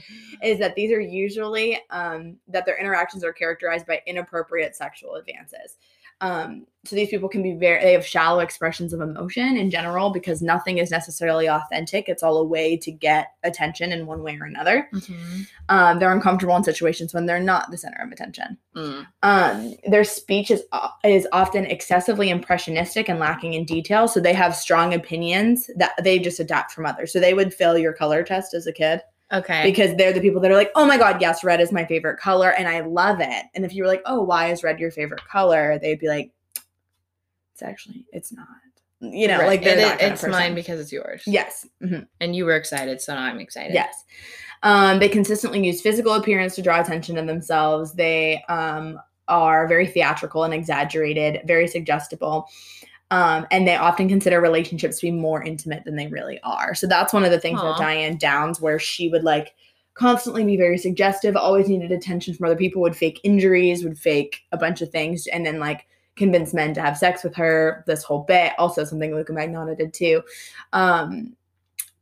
[0.41, 5.75] is that these are usually um, that their interactions are characterized by inappropriate sexual advances.
[6.21, 10.09] Um, so these people can be very they have shallow expressions of emotion in general
[10.09, 12.07] because nothing is necessarily authentic.
[12.07, 14.87] It's all a way to get attention in one way or another.
[14.93, 15.47] Mhm.
[15.69, 18.57] Um, they're uncomfortable in situations when they're not the center of attention.
[18.75, 19.05] Mm.
[19.21, 20.63] Um, their speech is
[21.03, 24.07] is often excessively impressionistic and lacking in detail.
[24.07, 27.11] So they have strong opinions that they just adapt from others.
[27.11, 29.01] So they would fail your color test as a kid
[29.33, 29.63] Okay.
[29.63, 32.17] because they're the people that are like, oh my god, yes, red is my favorite
[32.19, 33.45] color and I love it.
[33.55, 35.77] And if you were like, oh, why is red your favorite color?
[35.81, 36.31] They'd be like,
[37.53, 38.47] it's actually, it's not.
[38.99, 39.47] You know, Right.
[39.47, 41.23] like they're It- that it's mine because it's yours.
[41.27, 41.67] Yes.
[41.83, 42.07] mhm.
[42.21, 43.73] And you were excited, so now I'm excited.
[43.73, 44.05] Yes.
[44.63, 47.93] Um, they consistently use physical appearance to draw attention to themselves.
[47.93, 52.47] They um, are very theatrical and exaggerated, very suggestible.
[53.09, 56.75] Um, and they often consider relationships to be more intimate than they really are.
[56.75, 57.69] So that's one of the things Aw.
[57.69, 59.53] with Diane Downs, where she would like
[59.93, 64.41] constantly be very suggestive, always needed attention from other people, would fake injuries, would fake
[64.51, 65.87] a bunch of things, and then like
[66.17, 67.83] convince men to have sex with her.
[67.87, 70.21] This whole bit, also something Luka Magnotta did too.
[70.73, 71.37] Um,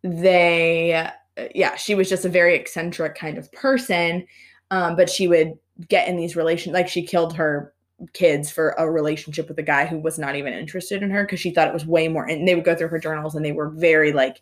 [0.06, 4.26] they uh, yeah she was just a very eccentric kind of person
[4.72, 5.54] um, but she would
[5.90, 7.74] get in these relations like she killed her
[8.14, 11.40] kids for a relationship with a guy who was not even interested in her because
[11.40, 13.52] she thought it was way more and they would go through her journals and they
[13.52, 14.42] were very like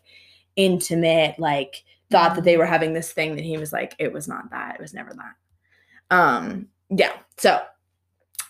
[0.56, 4.28] intimate like thought that they were having this thing that he was like it was
[4.28, 6.14] not that it was never that.
[6.16, 7.60] Um yeah so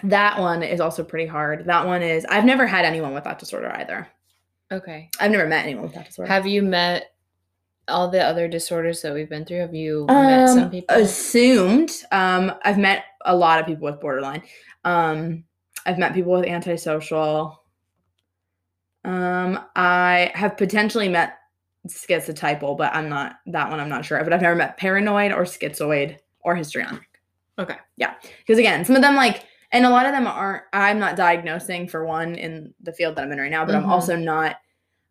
[0.02, 1.64] that one is also pretty hard.
[1.66, 4.08] That one is i've never had anyone with that disorder either.
[4.72, 5.08] Okay.
[5.20, 6.30] i've never met anyone with that disorder.
[6.30, 7.13] Have you met
[7.88, 9.58] all the other disorders that we've been through?
[9.60, 10.96] Have you met some Um, people?
[10.96, 11.90] Assumed.
[12.12, 14.42] Um, I've met a lot of people with borderline.
[14.84, 15.44] Um,
[15.86, 17.62] I've met people with antisocial.
[19.04, 21.38] Um, I have potentially met
[21.88, 23.80] schizotypal, but I'm not that one.
[23.80, 24.22] I'm not sure.
[24.24, 27.02] But I've never met paranoid or schizoid or histrionic.
[27.58, 27.76] Okay.
[27.96, 30.62] Yeah, because again, some of them like, and a lot of them aren't.
[30.72, 33.84] I'm not diagnosing for one in the field that I'm in right now, but I'm
[33.84, 33.88] Mhm.
[33.90, 34.56] also not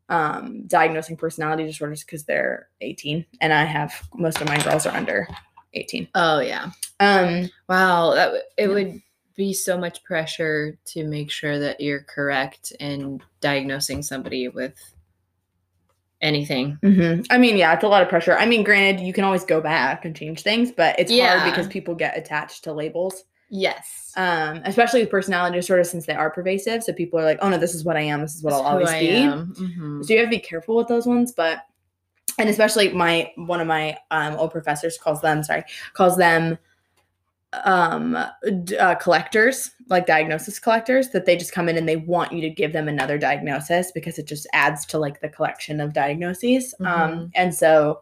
[0.10, 4.96] um diagnosing personality disorders because they're 18 and i have most of my girls are
[4.96, 5.28] under
[5.74, 6.70] 18 oh yeah.
[7.00, 8.14] um Wow.
[8.14, 8.74] That w- it Yeah.
[8.74, 9.02] would
[9.36, 14.76] be so much pressure to make sure that you're correct in diagnosing somebody with
[16.22, 16.78] anything.
[16.84, 17.26] mhm.
[17.32, 19.60] i mean yeah it's a lot of pressure i mean granted you can always go
[19.60, 21.40] back and change things but it's Yeah.
[21.40, 23.24] hard because people get attached to labels
[23.56, 24.12] Yes.
[24.18, 27.58] um especially with personality disorders since they are pervasive so people are like oh no
[27.60, 29.54] this is what i am this is what That's i'll always be am.
[29.56, 30.04] Mhm.
[30.04, 31.60] so you have to be careful with those ones but
[32.40, 36.58] and especially my one of my um old professors calls them sorry calls them
[37.66, 38.18] um
[38.64, 42.42] d- uh, collectors like diagnosis collectors that they just come in and they want you
[42.42, 46.74] to give them another diagnosis because it just adds to like the collection of diagnoses
[46.80, 47.32] um Mhm.
[47.36, 48.02] and so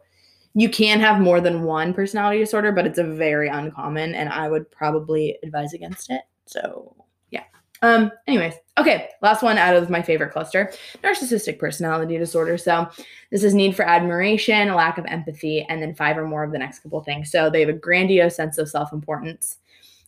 [0.54, 4.48] you can have more than one personality disorder but it's a very uncommon and i
[4.48, 6.94] would probably advise against it so
[7.30, 7.44] yeah
[7.82, 10.72] um anyways okay last one out of my favorite cluster
[11.02, 12.58] narcissistic personality disorder.
[12.58, 12.88] So
[13.30, 16.52] this is need for admiration, a lack of empathy, and then five or more of
[16.52, 17.30] the next couple things.
[17.30, 19.58] So they have a grandiose sense of self-importance.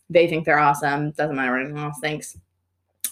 [0.09, 1.11] They think they're awesome.
[1.11, 2.37] Doesn't matter what anyone else thinks.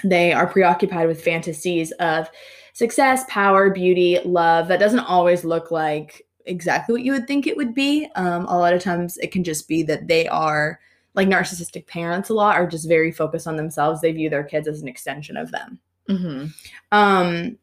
[0.04, 2.30] They are preoccupied with fantasies of
[2.74, 4.68] success, power, beauty, love.
[4.68, 8.08] That doesn't always look like exactly what you would think it would be.
[8.16, 10.80] Um, a lot of times it can just be that they are
[11.16, 14.02] like narcissistic parents a lot are just very focused on themselves.
[14.02, 15.80] They view their kids as an extension of them
[16.10, 16.52] Mhm.
[16.92, 17.58] um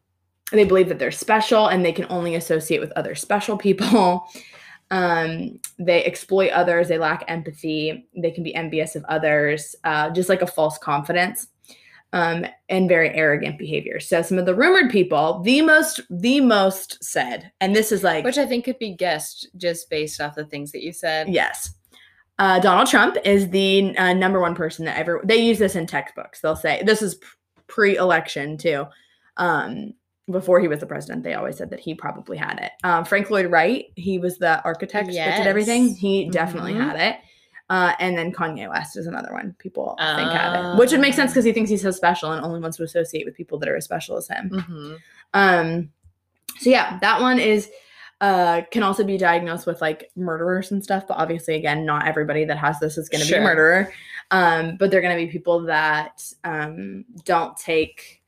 [0.52, 4.26] they believe that they're special and they can only associate with other special people
[4.90, 10.28] um they exploit others they lack empathy they can be envious of others uh, just
[10.28, 11.48] like a false confidence
[12.12, 17.02] um and very arrogant behavior so some of the rumored people the most the most
[17.04, 20.44] said and this is like Which I think could be guessed just based off the
[20.44, 21.28] things that you said.
[21.28, 21.74] Yes.
[22.38, 25.20] Uh, Donald Trump is the uh, number one person that ever.
[25.24, 26.40] They use this in textbooks.
[26.40, 27.18] They'll say this is
[27.66, 28.86] pre-election too.
[29.36, 29.92] Um,
[30.30, 32.72] before he was the president, they always said that he probably had it.
[32.82, 35.94] Um, Frank Lloyd Wright, he was the architect that did everything.
[35.94, 36.80] He definitely Mhm.
[36.80, 37.20] had it.
[37.70, 41.14] Uh, and then Kanye West is another one people think had it, which would make
[41.14, 41.34] sense Ah.
[41.34, 43.76] because he thinks he's so special and only wants to associate with people that are
[43.76, 44.50] as special as him.
[44.50, 44.98] Mhm.
[45.34, 45.92] Um,
[46.58, 47.70] so yeah, that one is
[48.20, 52.44] uh can also be diagnosed with like murderers and stuff, but obviously again, not everybody
[52.44, 53.92] that has this is going to be a murderer.
[54.32, 58.20] Um, but they're going to be people that um don't take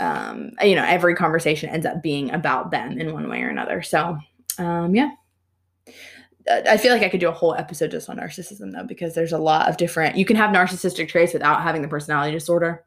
[0.00, 3.82] um you know every conversation ends up being about them in one way or another.
[3.82, 4.16] So
[4.58, 5.10] um yeah.
[6.50, 9.32] I feel like I could do a whole episode just on narcissism though, because there's
[9.32, 10.16] a lot of different.
[10.16, 12.84] You can have narcissistic traits without having the personality disorder.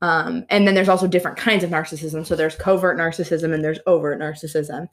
[0.00, 2.26] Um, and then there's also different kinds of narcissism.
[2.26, 4.88] So there's covert narcissism and there's overt narcissism,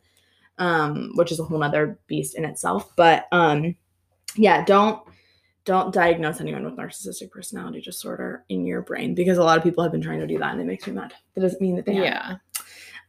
[0.58, 2.96] um, which is a whole other beast in itself.
[2.96, 3.76] But um,
[4.36, 5.02] yeah, don't
[5.66, 9.84] don't diagnose anyone with narcissistic personality disorder in your brain because a lot of people
[9.84, 11.14] have been trying to do that and it makes me mad.
[11.34, 12.04] That doesn't mean that they have.
[12.04, 12.36] Yeah.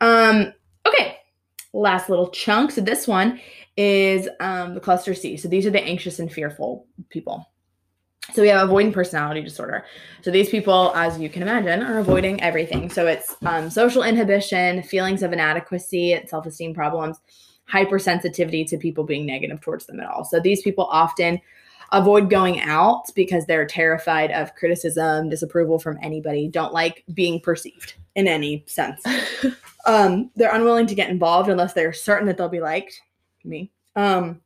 [0.01, 0.53] Um,
[0.86, 1.18] okay.
[1.74, 2.70] Last little chunk.
[2.70, 3.40] So this one
[3.76, 5.36] is um, the cluster C.
[5.36, 7.46] So these are the anxious and fearful people.
[8.32, 9.84] So we have avoidant personality disorder.
[10.22, 12.90] So these people, as you can imagine, are avoiding everything.
[12.90, 17.20] So it's um, social inhibition, feelings of inadequacy, self-esteem problems,
[17.70, 20.24] hypersensitivity to people being negative towards them at all.
[20.24, 21.40] So these people often
[21.92, 27.94] avoid going out because they're terrified of criticism, disapproval from anybody, don't like being perceived
[28.16, 29.02] in any sense.
[29.86, 33.02] um, they're unwilling to get involved unless they're certain that they'll be liked.
[33.47, 33.70] Me.
[33.94, 34.40] Um,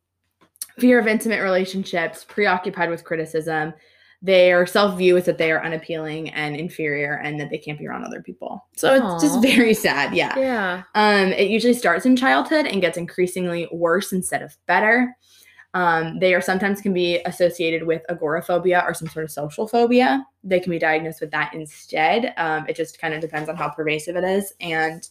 [0.78, 3.72] fear of intimate relationships, preoccupied with criticism.
[4.22, 7.86] Their self view is that they are unappealing and inferior and that they can't be
[7.86, 8.66] around other people.
[8.76, 10.14] So it's just very sad.
[10.14, 10.38] Yeah.
[10.38, 10.82] yeah.
[10.94, 15.16] Um, it usually starts in childhood and gets increasingly worse instead of better.
[15.72, 20.26] Um, they are sometimes can be associated with agoraphobia or some sort of social phobia.
[20.42, 22.34] They can be diagnosed with that instead.
[22.36, 25.08] Um, it just kind of depends on how pervasive it is, and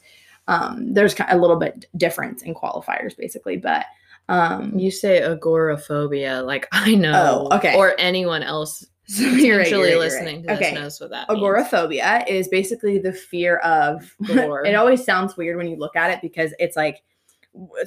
[0.49, 3.57] um, there's a little bit difference in qualifiers, basically.
[3.57, 3.85] But
[4.27, 7.75] um, You say agoraphobia, like I know, Oh, okay.
[7.75, 10.53] or anyone else so you're potentially right, you're listening right.
[10.53, 10.75] to this Okay.
[10.75, 11.39] knows what that means.
[11.39, 16.19] agoraphobia is basically the fear of it always sounds weird when you look at it
[16.21, 17.01] because it's like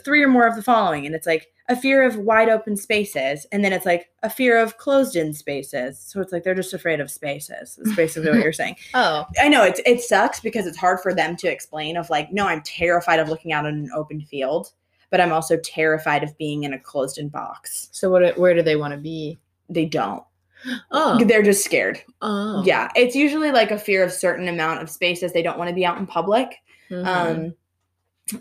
[0.05, 3.47] three or more of the following and it's like a fear of wide open spaces
[3.53, 5.99] and then it's like a fear of closed in spaces.
[5.99, 8.77] So it's like they're just afraid of spaces is basically what you're saying.
[8.95, 12.33] Oh, i know it's it sucks because it's hard for them to explain of like
[12.33, 14.73] no i'm terrified of looking out in an open field
[15.11, 17.89] but i'm also terrified of being in a closed in box.
[17.93, 18.37] So what?
[18.39, 19.39] Where do they want to be?
[19.69, 20.23] they don't.
[20.91, 22.01] Oh, they're just scared.
[22.21, 25.69] Oh, yeah it's usually like a fear of certain amount of spaces they don't want
[25.69, 26.57] to be out in public.
[26.91, 27.07] Mhm.
[27.07, 27.55] um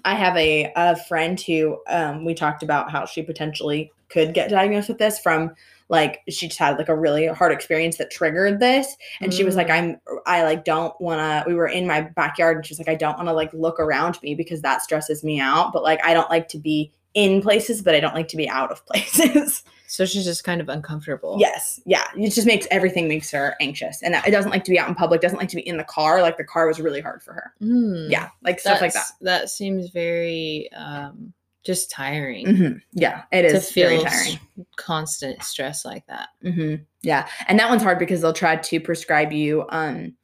[0.05, 4.49] i have a, a friend who um we talked about how she potentially could get
[4.49, 5.51] diagnosed with this from
[5.89, 9.55] like she just had like a really hard experience that triggered this and she was
[9.55, 9.71] like Mm.
[9.71, 12.95] i'm i like don't want to we were in my backyard and she's like i
[12.95, 16.13] don't want to like look around me because that stresses me out but like i
[16.13, 19.63] don't like to be in places but i don't like to be out of places
[19.91, 21.35] so she's just kind of uncomfortable.
[21.37, 22.05] Yes, yeah.
[22.15, 24.95] It just makes everything makes her anxious, and it doesn't like to be out in
[24.95, 25.19] public.
[25.19, 26.21] Doesn't like to be in the car.
[26.21, 27.53] Like the car was really hard for her.
[27.59, 28.09] Hmm.
[28.09, 29.07] Yeah, like stuff like that.
[29.19, 31.33] That seems very um
[31.63, 34.39] just tiring hmm Yeah, It is to is very feel tiring.
[34.77, 36.29] constant stress like that.
[36.41, 40.15] hmm Yeah, and that one's hard because they'll try to prescribe you um,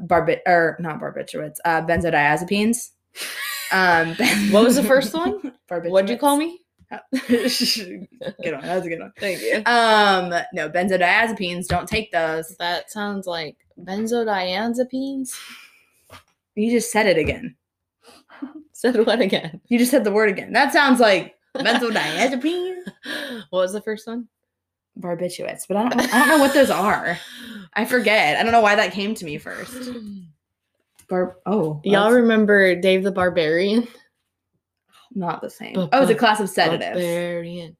[0.00, 2.90] barbit or not barbiturates, uh, benzodiazepines.
[3.72, 4.16] Um,
[4.50, 5.52] What was the first one?
[5.68, 6.60] What'd you call me?
[7.28, 8.08] good
[8.52, 8.62] one.
[8.62, 9.12] That was a good one.
[9.18, 9.62] Thank you.
[9.66, 11.66] Um, no, benzodiazepines.
[11.66, 12.56] Don't take those.
[12.58, 15.34] That sounds like benzodiazepines.
[16.54, 17.56] You just said it again.
[18.72, 19.60] Said what again?
[19.68, 20.54] You just said the word again.
[20.54, 22.76] That sounds like benzodiazepine.
[23.50, 24.28] What was the first one?
[24.98, 27.18] barbiturates, but I don't I don't know what those are.
[27.74, 28.36] I forget.
[28.36, 29.90] I don't know why that came to me first.
[31.08, 33.88] Bar oh, Y'all that's remember Dave the Barbarian?
[35.14, 35.76] Not the same.
[35.76, 36.98] Oh, it's a class of sedatives.
[36.98, 37.76] Barbarian.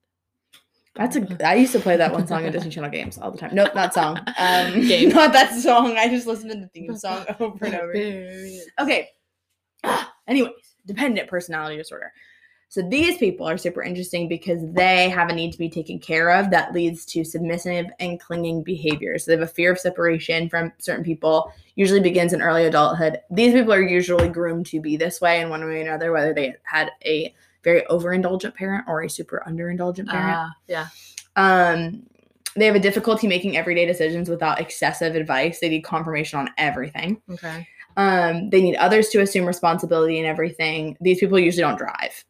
[0.96, 3.38] That's a I used to play that one song in Disney Channel games all the
[3.38, 3.54] time.
[3.54, 4.18] Nope, not song.
[4.38, 5.08] Um Game.
[5.14, 5.96] not that song.
[5.96, 7.92] I just listened to the theme song over and over.
[7.92, 8.64] Barbarian.
[8.78, 9.08] Okay.
[10.28, 10.52] Anyways,
[10.86, 12.12] dependent personality disorder.
[12.70, 16.30] So these people are super interesting because they have a need to be taken care
[16.30, 19.24] of that leads to submissive and clinging behaviors.
[19.24, 23.18] So they have a fear of separation from certain people, usually begins in early adulthood.
[23.28, 26.32] These people are usually groomed to be this way in one way or another, whether
[26.32, 30.38] they had a very overindulgent parent or a super underindulgent parent.
[30.38, 30.88] Ah, yeah.
[31.34, 32.04] Um,
[32.54, 35.58] they have a difficulty making everyday decisions without excessive advice.
[35.58, 37.20] They need confirmation on everything.
[37.28, 37.66] Okay.
[37.96, 40.96] Um, they need others to assume responsibility and everything.
[41.00, 42.24] These people usually don't drive.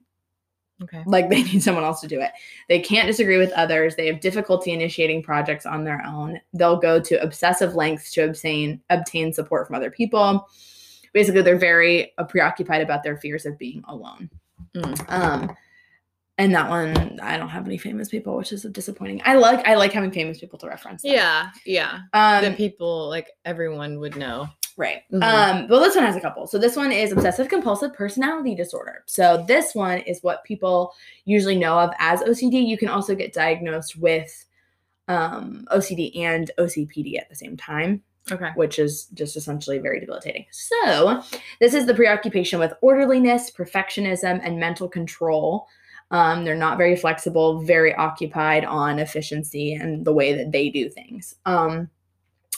[0.83, 1.03] Okay.
[1.07, 2.33] Like they need someone else to do it.
[2.68, 3.97] They can't disagree with others.
[3.97, 6.41] They have difficulty initiating projects on their own.
[6.53, 10.49] They'll go to obsessive lengths to obtain obtain support from other people.
[11.12, 14.31] basically they're very uh, preoccupied about their fears of being alone.
[14.74, 15.12] Mm.
[15.12, 15.57] Um,
[16.39, 19.20] and that one, I don't have any famous people, which is disappointing.
[19.26, 21.03] I like I like having famous people to reference.
[21.05, 22.01] Yeah, yeah.
[22.14, 24.49] Um, that people like everyone would know.
[24.77, 25.03] Right.
[25.12, 25.23] Mhm.
[25.23, 26.47] Um, but this one has a couple.
[26.47, 29.03] So this one is obsessive compulsive personality disorder.
[29.07, 30.93] So this one is what people
[31.25, 32.66] usually know of as OCD.
[32.66, 34.47] You can also get diagnosed with
[35.09, 38.51] um, OCD and OCPD at the same time, Okay.
[38.55, 40.47] which is just essentially very debilitating.
[40.53, 41.23] So
[41.61, 45.66] this is the preoccupation with orderliness, perfectionism, and mental control.
[46.12, 50.89] Um, they're not very flexible, very occupied on efficiency and the way that they do
[50.89, 51.35] things.
[51.45, 51.89] Um,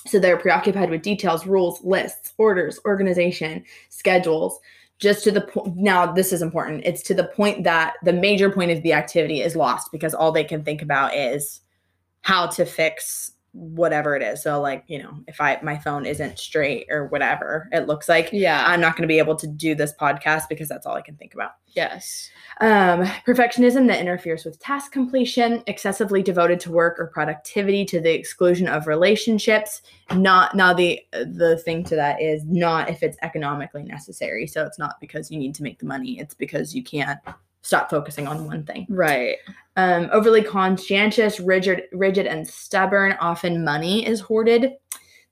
[0.07, 4.59] so they're preoccupied with details, rules, lists, orders, organization, schedules,
[4.99, 5.77] just to the point.
[5.77, 6.83] Now, this is important.
[6.85, 10.33] It's to the point that the major point of the activity is lost because all
[10.33, 11.61] they can think about is
[12.23, 14.43] how to fix whatever it is.
[14.43, 18.31] So, like, you know, if I my phone isn't straight or whatever it looks like,
[18.33, 18.65] Yeah.
[18.67, 21.17] I'm not going to be able to do this podcast because that's all I can
[21.17, 22.31] think about yes.
[22.61, 28.13] um, perfectionism that interferes with task completion, excessively devoted to work or productivity to the
[28.13, 29.83] exclusion of relationships.
[30.15, 34.47] Not now the the thing to that is not if it's economically necessary.
[34.47, 36.19] So it's not because you need to make the money.
[36.19, 37.19] It's because you can't
[37.63, 38.87] stop focusing on one thing.
[38.89, 39.37] Right.
[39.77, 43.17] Um, overly conscientious, rigid, rigid, and stubborn.
[43.21, 44.73] Often money is hoarded.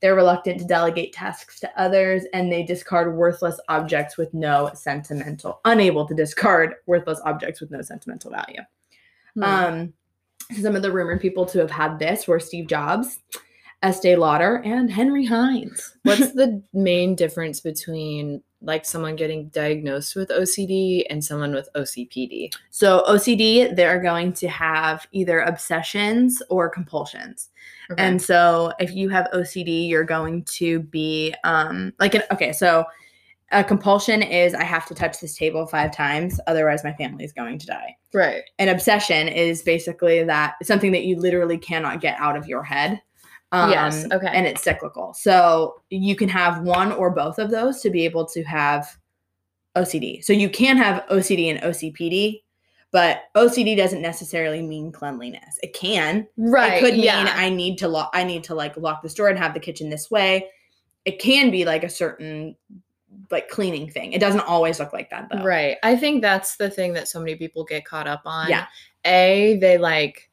[0.01, 5.61] They're reluctant to delegate tasks to others, and they discard worthless objects with no sentimental,
[5.64, 8.62] unable to discard worthless objects with no sentimental value.
[9.34, 9.42] Hmm.
[9.42, 9.92] Um,
[10.61, 13.18] some of the rumored people to have had this were Steve Jobs,
[13.82, 15.96] Estee Lauder, and Henry Hines.
[16.03, 22.55] What's the main difference between like someone getting diagnosed with OCD and someone with OCPD?
[22.71, 27.51] So OCD, they're going to have either obsessions or compulsions.
[27.91, 28.03] Okay.
[28.03, 32.85] And so if you have OCD, you're going to be um like an okay, so
[33.53, 37.33] a compulsion is I have to touch this table five times, otherwise my family is
[37.33, 37.97] going to die.
[38.15, 38.43] right.
[38.59, 43.01] An obsession is basically that something that you literally cannot get out of your head.
[43.53, 44.28] Um, Yes, okay.
[44.32, 45.12] And it's cyclical.
[45.14, 48.96] So you can have one or both of those to be able to have
[49.76, 50.22] OCD.
[50.24, 52.42] So you can have OCD and OCPD,
[52.92, 55.59] but OCD doesn't necessarily mean cleanliness.
[55.62, 56.74] It can, Right.
[56.74, 57.32] it could mean yeah.
[57.36, 59.90] I need to lock I need to like lock this door and have the kitchen
[59.90, 60.48] this way.
[61.05, 62.57] It can be like a certain
[63.30, 64.12] like cleaning thing.
[64.12, 65.42] It doesn't always look like that though.
[65.42, 65.76] Right.
[65.82, 68.48] I think that's the thing that so many people get caught up on.
[68.48, 68.66] Yeah.
[69.05, 70.30] A, they like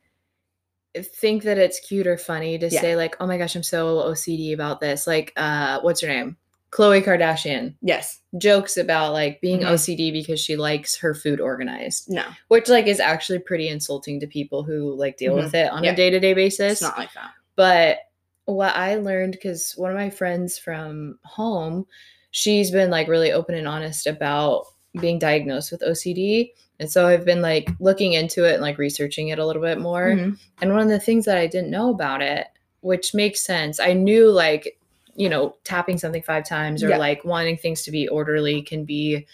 [1.04, 2.82] think that it's cute or funny to Yeah.
[2.82, 6.38] say like, "Oh my gosh, I'm so OCD about this." Like, uh, what's her name?
[6.72, 8.20] Khloé Kardashian Yes.
[8.38, 9.68] jokes about like being Mhm.
[9.72, 12.24] OCD because she likes her food organized, No.
[12.50, 15.84] which like is actually pretty insulting to people who like deal with it on Mm-hmm.
[15.86, 15.92] Yeah.
[15.92, 16.74] a day-to-day basis.
[16.74, 17.32] It's not like that.
[17.56, 18.00] But
[18.46, 21.86] what I learned, because one of my friends from home,
[22.32, 24.66] she's been like really open and honest about
[25.00, 26.52] being diagnosed with OCD.
[26.80, 29.80] And so I've been like looking into it and like researching it a little bit
[29.80, 30.08] more.
[30.16, 30.38] Mhm.
[30.62, 32.48] And one of the things that I didn't know about it,
[32.82, 34.78] which makes sense, I knew like,
[35.16, 36.98] you know, tapping something five times or Yeah.
[36.98, 39.26] like wanting things to be orderly can be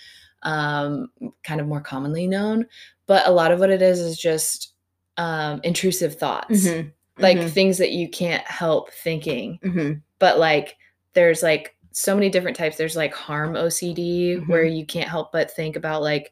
[0.44, 1.10] um,
[1.44, 2.66] kind of more commonly known.
[3.08, 4.74] But a lot of what it is is just
[5.18, 6.92] um, intrusive thoughts Mhm.
[7.20, 7.50] like Mhm.
[7.52, 10.02] things that you can't help thinking Mhm.
[10.18, 10.76] but like
[11.14, 13.96] there's like so many different types there's like harm ocd
[14.38, 14.52] Mm-hmm.
[14.52, 16.32] where you can't help but think about like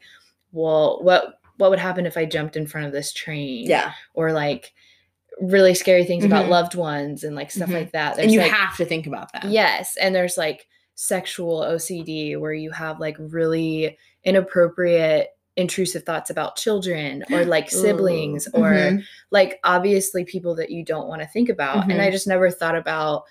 [0.52, 3.94] well what what would happen if i jumped in front of this train Yeah.
[4.14, 4.74] or like
[5.40, 6.50] really scary things about Mhm.
[6.50, 7.74] loved ones and like stuff Mhm.
[7.74, 9.46] like that And you like, have to think about that.
[9.46, 16.56] Yes, and there's like sexual OCD where you have like really inappropriate intrusive thoughts about
[16.58, 19.04] children or like siblings Ooh, or mhm.
[19.32, 21.90] like obviously people that you don't want to think about.
[21.90, 22.12] And I Mhm.
[22.12, 23.24] just never thought about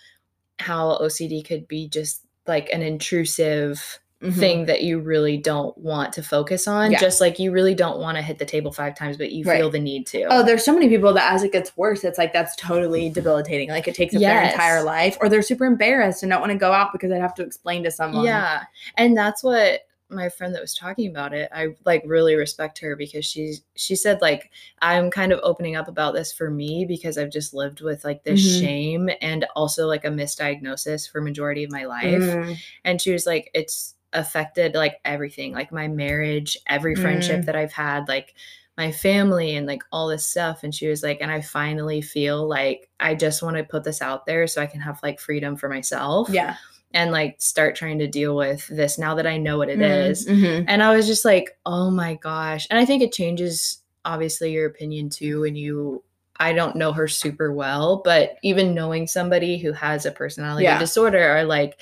[0.59, 4.35] how OCD could be just like an intrusive Mhm.
[4.35, 6.93] thing that you really don't want to focus on.
[6.93, 6.99] Yeah.
[6.99, 9.57] Just like you really don't want to hit the table five times, but you Right.
[9.59, 10.25] feel the need to.
[10.25, 13.71] Oh, there's so many people that as it gets worse, it's like that's totally debilitating.
[13.71, 16.59] Like it takes up their entire life, or they're super embarrassed and don't want to
[16.59, 18.27] go out because they'd have to explain to someone.
[18.27, 18.65] Yeah.
[18.97, 22.97] And that's what my friend that was talking about it, I like really respect her
[22.97, 24.51] because she's she said like
[24.83, 28.25] I'm kind of opening up about this for me because I've just lived with like
[28.25, 28.61] this Mhm.
[28.61, 32.21] shame and also like a misdiagnosis for majority of my life.
[32.21, 37.45] Mm, And she was like it's affected like everything, like my marriage, every friendship Mm.
[37.47, 38.35] that I've had, like
[38.79, 42.49] my family and like all this stuff and she was like and I finally feel
[42.49, 45.55] like I just want to put this out there so I can have like freedom
[45.57, 46.57] for myself yeah.
[46.95, 50.09] and like start trying to deal with this now that I know what it Mm,
[50.09, 50.27] is.
[50.27, 50.65] mhm.
[50.67, 52.67] And I was just like, oh my gosh.
[52.71, 55.45] And I think it changes obviously your opinion too.
[55.45, 56.03] And you,
[56.39, 60.79] I don't know her super well, but even knowing somebody who has a personality Yeah.
[60.79, 61.79] disorder are like,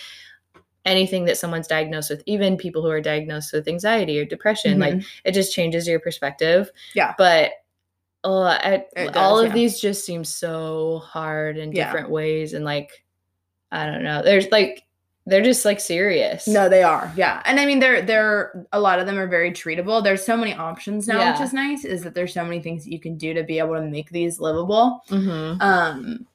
[0.89, 4.78] anything that someone's diagnosed with, even people who are diagnosed with anxiety or depression.
[4.78, 5.07] Like Mhm.
[5.24, 6.70] it just changes your perspective.
[6.95, 7.14] Yeah.
[7.18, 7.53] But
[8.24, 9.55] uh, I, It all of yeah.
[9.55, 11.84] these just seem so hard in Yeah.
[11.84, 12.53] different ways.
[12.55, 13.05] And like,
[13.70, 14.22] I don't know.
[14.22, 14.82] There's like,
[15.26, 16.49] they're just like serious.
[16.49, 17.12] No, they are.
[17.14, 17.43] Yeah.
[17.45, 20.03] And I mean they're they're a lot of them are very treatable.
[20.03, 22.93] There's so many options now, which is nice, is that there's so many things that
[22.93, 25.03] you can do to be able to make these livable.
[25.11, 25.61] Mm-hmm.
[25.61, 26.26] Um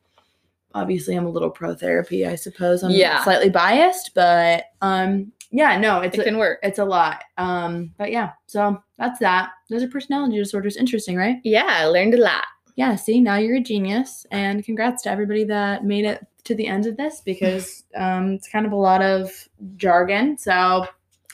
[0.73, 2.83] obviously I'm a little pro therapy, I suppose.
[2.83, 3.23] I'm Yeah.
[3.23, 6.59] slightly biased, but um yeah, no, it's It a, can work.
[6.63, 7.23] it's a lot.
[7.37, 9.51] Um but yeah, so that's that.
[9.69, 10.77] Those are personality disorders.
[10.77, 11.37] Interesting, right?
[11.43, 12.43] Yeah, I learned a lot.
[12.75, 16.65] Yeah, see, now you're a genius and congrats to everybody that made it to the
[16.67, 19.31] end of this because um it's kind of a lot of
[19.77, 20.37] jargon.
[20.37, 20.87] So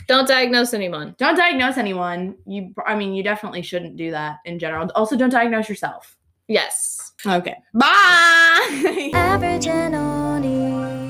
[0.08, 1.16] Don't diagnose anyone.
[1.18, 2.36] don't diagnose anyone.
[2.46, 4.90] You I mean, you definitely shouldn't do that in general.
[4.96, 6.18] Also don't diagnose yourself.
[6.50, 7.14] Yes.
[7.26, 7.56] Okay.
[7.74, 9.12] Bye.
[9.14, 11.09] Average and only.